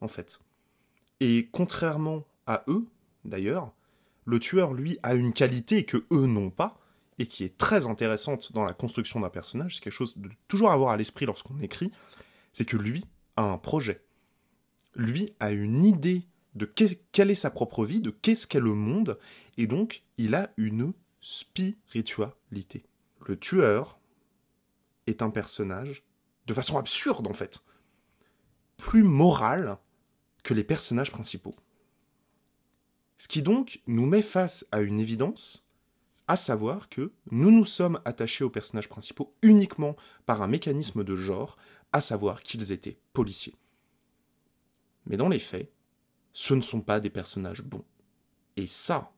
en 0.00 0.08
fait. 0.08 0.40
Et 1.20 1.48
contrairement 1.52 2.26
à 2.48 2.64
eux, 2.66 2.88
d'ailleurs, 3.24 3.72
le 4.24 4.40
tueur, 4.40 4.74
lui, 4.74 4.98
a 5.04 5.14
une 5.14 5.32
qualité 5.32 5.84
que 5.84 6.04
eux 6.10 6.26
n'ont 6.26 6.50
pas, 6.50 6.80
et 7.20 7.26
qui 7.26 7.44
est 7.44 7.56
très 7.56 7.86
intéressante 7.86 8.52
dans 8.52 8.64
la 8.64 8.72
construction 8.72 9.20
d'un 9.20 9.30
personnage, 9.30 9.76
c'est 9.76 9.82
quelque 9.82 9.92
chose 9.92 10.18
de 10.18 10.28
toujours 10.48 10.72
avoir 10.72 10.90
à 10.90 10.96
l'esprit 10.96 11.26
lorsqu'on 11.26 11.60
écrit, 11.60 11.92
c'est 12.52 12.64
que 12.64 12.76
lui 12.76 13.04
a 13.36 13.42
un 13.42 13.58
projet. 13.58 14.02
Lui 14.96 15.32
a 15.38 15.52
une 15.52 15.84
idée 15.84 16.26
de 16.56 16.64
quelle 16.64 17.30
est 17.30 17.36
sa 17.36 17.50
propre 17.50 17.84
vie, 17.84 18.00
de 18.00 18.10
qu'est-ce 18.10 18.48
qu'est 18.48 18.58
le 18.58 18.74
monde, 18.74 19.16
et 19.58 19.68
donc 19.68 20.02
il 20.18 20.34
a 20.34 20.50
une 20.56 20.92
spiritualité 21.20 22.82
le 23.30 23.38
tueur 23.38 24.00
est 25.06 25.22
un 25.22 25.30
personnage, 25.30 26.04
de 26.46 26.52
façon 26.52 26.78
absurde 26.78 27.28
en 27.28 27.32
fait, 27.32 27.62
plus 28.76 29.04
moral 29.04 29.78
que 30.42 30.52
les 30.52 30.64
personnages 30.64 31.12
principaux. 31.12 31.54
Ce 33.18 33.28
qui 33.28 33.42
donc 33.42 33.82
nous 33.86 34.04
met 34.04 34.22
face 34.22 34.66
à 34.72 34.80
une 34.80 34.98
évidence, 34.98 35.64
à 36.26 36.34
savoir 36.34 36.88
que 36.88 37.12
nous 37.30 37.52
nous 37.52 37.64
sommes 37.64 38.00
attachés 38.04 38.42
aux 38.42 38.50
personnages 38.50 38.88
principaux 38.88 39.32
uniquement 39.42 39.94
par 40.26 40.42
un 40.42 40.48
mécanisme 40.48 41.04
de 41.04 41.14
genre, 41.14 41.56
à 41.92 42.00
savoir 42.00 42.42
qu'ils 42.42 42.72
étaient 42.72 42.98
policiers. 43.12 43.54
Mais 45.06 45.16
dans 45.16 45.28
les 45.28 45.38
faits, 45.38 45.72
ce 46.32 46.54
ne 46.54 46.62
sont 46.62 46.80
pas 46.80 46.98
des 46.98 47.10
personnages 47.10 47.62
bons. 47.62 47.84
Et 48.56 48.66
ça, 48.66 49.12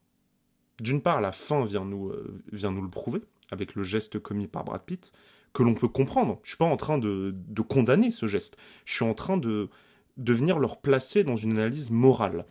d'une 0.81 1.01
part, 1.01 1.23
la 1.23 1.33
fin 1.33 1.65
vient 1.65 1.85
nous, 1.87 2.11
euh, 2.11 2.43
vient 2.53 2.73
nous 2.73 2.83
le 2.83 2.91
prouver, 2.91 3.23
avec 3.53 3.75
le 3.75 3.85
geste 3.85 4.19
commis 4.19 4.49
par 4.49 4.65
Brad 4.65 4.83
Pitt, 4.83 5.13
que 5.53 5.63
l'on 5.63 5.75
peut 5.75 5.89
comprendre. 5.89 6.41
Je 6.43 6.51
suis 6.51 6.57
pas 6.57 6.65
en 6.65 6.79
train 6.79 6.99
de, 6.99 7.35
condamner 7.69 8.11
ce 8.11 8.27
geste. 8.27 8.57
Je 8.87 8.95
suis 8.95 9.05
en 9.05 9.15
train 9.15 9.37
de, 9.37 9.69
venir 10.17 10.59
le 10.59 10.67
replacer 10.67 11.23
dans 11.23 11.37
une 11.37 11.53
analyse 11.53 11.91
morale. 11.91 12.47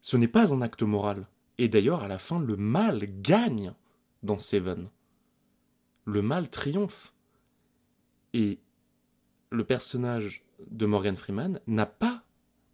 Ce 0.00 0.16
n'est 0.16 0.28
pas 0.28 0.52
un 0.52 0.60
acte 0.60 0.82
moral. 0.82 1.26
Et 1.58 1.68
d'ailleurs, 1.68 2.02
à 2.02 2.08
la 2.08 2.18
fin, 2.18 2.40
le 2.40 2.56
mal 2.56 3.06
gagne 3.22 3.72
dans 4.24 4.38
Seven. 4.38 4.88
Le 6.04 6.22
mal 6.22 6.50
triomphe. 6.50 7.14
Et 8.34 8.58
le 9.50 9.64
personnage 9.64 10.44
de 10.70 10.86
Morgan 10.86 11.16
Freeman 11.16 11.60
n'a 11.68 11.86
pas, 11.86 12.24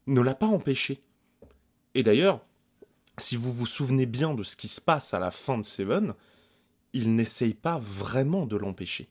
ne 0.07 0.21
l'a 0.23 0.35
pas 0.35 0.47
empêché. 0.47 1.01
Et 1.95 2.03
d'ailleurs, 2.03 2.41
si 3.19 3.37
vous 3.37 3.53
vous 3.53 3.67
souvenez 3.67 4.07
bien 4.07 4.35
de 4.35 4.43
ce 4.43 4.57
qui 4.57 4.69
se 4.69 4.81
passe 4.81 5.13
à 5.13 5.19
la 5.19 5.31
fin 5.31 5.59
de 5.59 5.65
Seven, 5.65 6.15
il 6.93 7.15
n'essaye 7.15 7.55
pas 7.55 7.79
vraiment 7.79 8.47
de 8.47 8.57
l'empêcher. 8.57 9.09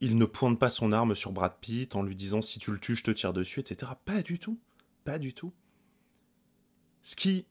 Il 0.00 0.18
ne 0.18 0.24
pointe 0.24 0.58
pas 0.58 0.70
son 0.70 0.92
arme 0.92 1.14
sur 1.14 1.32
Brad 1.32 1.54
Pitt 1.60 1.96
en 1.96 2.02
lui 2.02 2.16
disant 2.16 2.42
si 2.42 2.58
tu 2.58 2.70
le 2.70 2.78
tues, 2.78 2.96
je 2.96 3.04
te 3.04 3.10
tire 3.10 3.32
dessus, 3.32 3.60
etc. 3.60 3.92
Pas 4.04 4.22
du 4.22 4.38
tout. 4.38 4.58
Pas 5.04 5.18
du 5.18 5.34
tout. 5.34 5.52
Ce 7.02 7.16
qui 7.16 7.46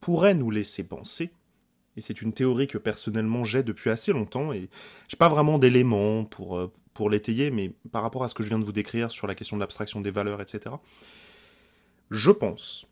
pourrait 0.00 0.34
nous 0.34 0.50
laisser 0.50 0.84
penser, 0.84 1.32
et 1.96 2.00
c'est 2.00 2.22
une 2.22 2.32
théorie 2.32 2.68
que 2.68 2.78
personnellement 2.78 3.44
j'ai 3.44 3.62
depuis 3.62 3.90
assez 3.90 4.12
longtemps, 4.12 4.52
et 4.52 4.68
j'ai 5.08 5.16
pas 5.16 5.28
vraiment 5.28 5.58
d'éléments 5.58 6.24
pour, 6.24 6.58
euh, 6.58 6.72
pour 6.94 7.10
l'étayer, 7.10 7.50
mais 7.50 7.72
par 7.90 8.02
rapport 8.02 8.24
à 8.24 8.28
ce 8.28 8.34
que 8.34 8.42
je 8.42 8.48
viens 8.48 8.58
de 8.58 8.64
vous 8.64 8.72
décrire 8.72 9.10
sur 9.10 9.26
la 9.26 9.34
question 9.34 9.56
de 9.56 9.60
l'abstraction 9.60 10.00
des 10.00 10.10
valeurs, 10.10 10.40
etc., 10.40 10.76
je 12.10 12.30
pense 12.30 12.86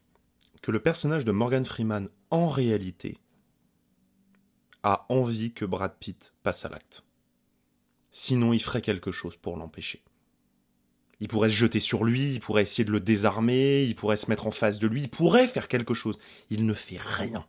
que 0.62 0.70
le 0.70 0.80
personnage 0.80 1.24
de 1.24 1.32
Morgan 1.32 1.64
Freeman, 1.64 2.08
en 2.30 2.48
réalité, 2.48 3.18
a 4.86 5.04
envie 5.08 5.52
que 5.52 5.64
Brad 5.64 5.96
Pitt 5.98 6.32
passe 6.44 6.64
à 6.64 6.68
l'acte. 6.68 7.02
Sinon, 8.12 8.52
il 8.52 8.62
ferait 8.62 8.82
quelque 8.82 9.10
chose 9.10 9.36
pour 9.36 9.56
l'empêcher. 9.56 10.04
Il 11.18 11.26
pourrait 11.26 11.50
se 11.50 11.56
jeter 11.56 11.80
sur 11.80 12.04
lui, 12.04 12.34
il 12.34 12.40
pourrait 12.40 12.62
essayer 12.62 12.84
de 12.84 12.92
le 12.92 13.00
désarmer, 13.00 13.82
il 13.82 13.96
pourrait 13.96 14.16
se 14.16 14.30
mettre 14.30 14.46
en 14.46 14.52
face 14.52 14.78
de 14.78 14.86
lui, 14.86 15.02
il 15.02 15.10
pourrait 15.10 15.48
faire 15.48 15.66
quelque 15.66 15.92
chose. 15.92 16.20
Il 16.50 16.66
ne 16.66 16.72
fait 16.72 17.00
rien. 17.00 17.44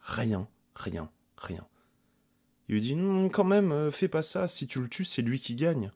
Rien, 0.00 0.48
rien, 0.74 1.10
rien. 1.36 1.66
Il 2.68 2.76
lui 2.76 2.80
dit 2.80 2.94
non, 2.94 3.28
quand 3.28 3.44
même, 3.44 3.70
euh, 3.70 3.90
fais 3.90 4.08
pas 4.08 4.22
ça, 4.22 4.48
si 4.48 4.66
tu 4.66 4.80
le 4.80 4.88
tues, 4.88 5.04
c'est 5.04 5.20
lui 5.20 5.40
qui 5.40 5.54
gagne. 5.54 5.92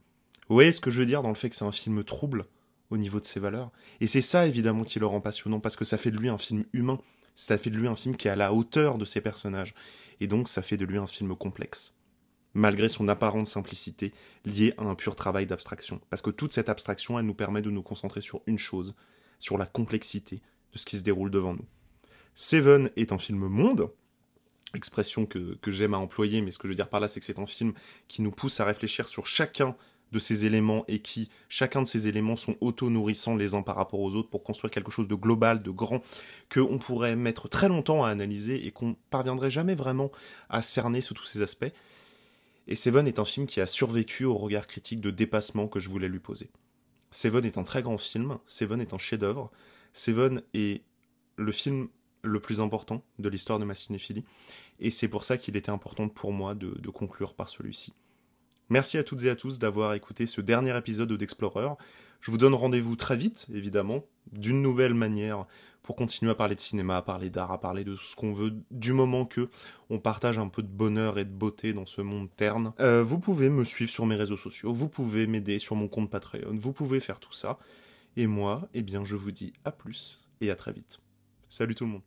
Vous 0.49 0.55
voyez 0.55 0.73
ce 0.73 0.83
que 0.83 0.91
je 0.91 1.01
veux 1.01 1.07
dire 1.07 1.23
dans 1.23 1.31
le 1.31 1.35
fait 1.35 1.49
que 1.49 1.57
c'est 1.57 1.65
un 1.65 1.73
film 1.73 2.05
trouble 2.05 2.45
au 2.91 2.99
niveau 2.99 3.21
de 3.21 3.25
ses 3.25 3.41
valeurs? 3.41 3.71
Et 4.03 4.07
c'est 4.07 4.21
ça 4.21 4.47
évidemment 4.47 4.85
qui 4.85 4.99
le 4.99 5.07
rend 5.07 5.23
passionnant, 5.23 5.61
parce 5.61 5.77
que 5.77 5.87
ça 5.87 5.97
fait 5.97 6.11
de 6.11 6.19
lui 6.19 6.29
un 6.29 6.37
film 6.37 6.67
humain, 6.75 7.01
ça 7.37 7.57
fait 7.57 7.71
de 7.71 7.79
lui 7.79 7.89
un 7.89 7.97
film 7.97 8.17
qui 8.17 8.29
est 8.29 8.31
à 8.31 8.37
la 8.37 8.53
hauteur 8.53 8.99
de 8.99 9.07
ses 9.07 9.23
personnages 9.23 9.75
et 10.23 10.29
donc 10.29 10.47
ça 10.49 10.63
fait 10.63 10.77
de 10.77 10.85
lui 10.85 10.99
un 10.99 11.09
film 11.09 11.35
complexe, 11.35 11.97
malgré 12.55 12.89
son 12.89 13.09
apparente 13.09 13.49
simplicité 13.49 14.13
liée 14.45 14.73
à 14.79 14.85
un 14.85 14.95
pur 14.95 15.17
travail 15.17 15.47
d'abstraction. 15.47 16.01
Parce 16.11 16.23
que 16.23 16.31
toute 16.31 16.53
cette 16.53 16.69
abstraction, 16.69 17.19
elle 17.19 17.27
nous 17.27 17.35
permet 17.35 17.61
de 17.61 17.71
nous 17.71 17.83
concentrer 17.83 18.21
sur 18.21 18.41
une 18.47 18.59
chose, 18.59 18.95
sur 19.41 19.59
la 19.59 19.67
complexité 19.67 20.41
de 20.73 20.79
ce 20.79 20.87
qui 20.87 20.97
se 20.97 21.03
déroule 21.03 21.33
devant 21.33 21.55
nous. 21.55 21.67
Seven 22.37 22.91
est 22.95 23.11
un 23.11 23.19
film 23.19 23.49
monde, 23.49 23.91
expression 24.75 25.27
que, 25.27 25.59
j'aime 25.67 25.93
à 25.93 25.99
employer, 25.99 26.41
mais 26.41 26.53
ce 26.53 26.59
que 26.59 26.69
je 26.69 26.73
veux 26.73 26.77
dire 26.77 26.89
par 26.89 27.01
là, 27.01 27.09
c'est 27.09 27.19
que 27.19 27.27
c'est 27.27 27.41
un 27.41 27.47
film 27.47 27.73
qui 28.07 28.23
nous 28.23 28.31
pousse 28.31 28.61
à 28.61 28.65
réfléchir 28.65 29.09
sur 29.09 29.27
chacun 29.27 29.75
de 30.13 30.19
ces 30.19 30.45
éléments 30.45 30.85
et 30.87 31.01
qui, 31.01 31.31
chacun 31.49 31.83
de 31.83 31.87
ces 31.87 32.07
éléments 32.07 32.37
sont 32.37 32.57
auto-nourrissants 32.61 33.35
les 33.35 33.55
uns 33.55 33.63
par 33.63 33.77
rapport 33.77 34.01
aux 34.01 34.15
autres 34.15 34.29
pour 34.29 34.45
construire 34.45 34.71
quelque 34.71 34.93
chose 34.93 35.09
de 35.09 35.15
global, 35.15 35.63
de 35.63 35.71
grand, 35.71 36.03
qu'on 36.53 36.79
pourrait 36.79 37.17
mettre 37.17 37.49
très 37.49 37.69
longtemps 37.69 38.05
à 38.05 38.11
analyser 38.11 38.67
et 38.67 38.71
qu'on 38.71 38.95
parviendrait 39.11 39.51
jamais 39.51 39.75
vraiment 39.75 40.13
à 40.51 40.63
cerner 40.63 41.01
sous 41.01 41.15
tous 41.15 41.25
ces 41.25 41.43
aspects. 41.43 41.73
Et 42.69 42.77
Seven 42.77 43.09
est 43.09 43.19
un 43.19 43.25
film 43.25 43.47
qui 43.47 43.61
a 43.61 43.67
survécu 43.67 44.25
au 44.25 44.37
regard 44.37 44.67
critique 44.67 45.01
de 45.01 45.11
dépassement 45.11 45.67
que 45.67 45.81
je 45.81 45.89
voulais 45.89 46.09
lui 46.09 46.21
poser. 46.21 46.51
Seven 47.11 47.45
est 47.45 47.59
un 47.59 47.65
très 47.65 47.83
grand 47.83 47.99
film, 47.99 48.39
Seven 48.47 48.81
est 48.81 48.93
un 48.95 48.99
chef-d'œuvre, 48.99 49.51
Seven 49.93 50.43
est 50.55 50.83
le 51.37 51.53
film 51.53 51.89
le 52.23 52.39
plus 52.39 52.61
important 52.61 53.03
de 53.19 53.29
l'histoire 53.29 53.59
de 53.59 53.65
ma 53.65 53.75
cinéphilie, 53.75 54.25
et 54.79 54.91
c'est 54.91 55.09
pour 55.09 55.25
ça 55.25 55.37
qu'il 55.37 55.57
était 55.57 55.71
important 55.71 56.09
pour 56.09 56.33
moi 56.33 56.55
de, 56.55 56.79
de 56.79 56.91
conclure 56.91 57.35
par 57.35 57.49
celui-ci. 57.49 57.93
Merci 58.69 58.99
à 58.99 59.05
toutes 59.05 59.25
et 59.25 59.31
à 59.31 59.37
tous 59.37 59.59
d'avoir 59.59 59.95
écouté 59.95 60.27
ce 60.27 60.41
dernier 60.41 60.77
épisode 60.77 61.13
d'Explorer. 61.13 61.69
Je 62.21 62.31
vous 62.31 62.39
donne 62.39 62.55
rendez-vous 62.55 62.97
très 62.97 63.17
vite, 63.17 63.47
évidemment, 63.53 64.05
d'une 64.31 64.63
nouvelle 64.63 64.95
manière 64.95 65.47
pour 65.83 65.97
continuer 65.97 66.31
à 66.31 66.35
parler 66.35 66.55
de 66.55 66.61
cinéma, 66.61 66.97
à 66.97 67.03
parler 67.03 67.29
d'art, 67.29 67.51
à 67.51 67.61
parler 67.61 67.83
de 67.85 67.97
ce 67.97 68.15
qu'on 68.15 68.33
veut, 68.33 68.55
du 68.71 68.93
moment 68.93 69.27
que 69.27 69.51
on 69.91 69.99
partage 69.99 70.39
un 70.39 70.49
peu 70.49 70.63
de 70.63 70.69
bonheur 70.69 71.19
et 71.19 71.25
de 71.25 71.31
beauté 71.31 71.73
dans 71.73 71.87
ce 71.87 72.01
monde 72.01 72.29
terne. 72.37 72.73
Euh, 72.79 73.03
vous 73.03 73.19
pouvez 73.19 73.51
me 73.51 73.65
suivre 73.65 73.91
sur 73.91 74.07
mes 74.07 74.15
réseaux 74.15 74.37
sociaux, 74.37 74.73
vous 74.73 74.89
pouvez 74.89 75.27
m'aider 75.27 75.59
sur 75.59 75.75
mon 75.75 75.89
compte 75.89 76.11
Patreon, 76.11 76.57
vous 76.57 76.73
pouvez 76.73 77.01
faire 77.01 77.19
tout 77.19 77.33
ça. 77.33 77.59
Et 78.17 78.27
moi, 78.27 78.69
eh 78.75 78.83
bien, 78.83 79.05
je 79.05 79.17
vous 79.17 79.33
dis 79.33 79.53
à 79.65 79.73
plus 79.73 80.29
et 80.41 80.51
à 80.51 80.57
très 80.57 80.73
vite. 80.73 81.01
Salut 81.49 81.75
tout 81.75 81.85
le 81.85 81.91
monde. 81.91 82.03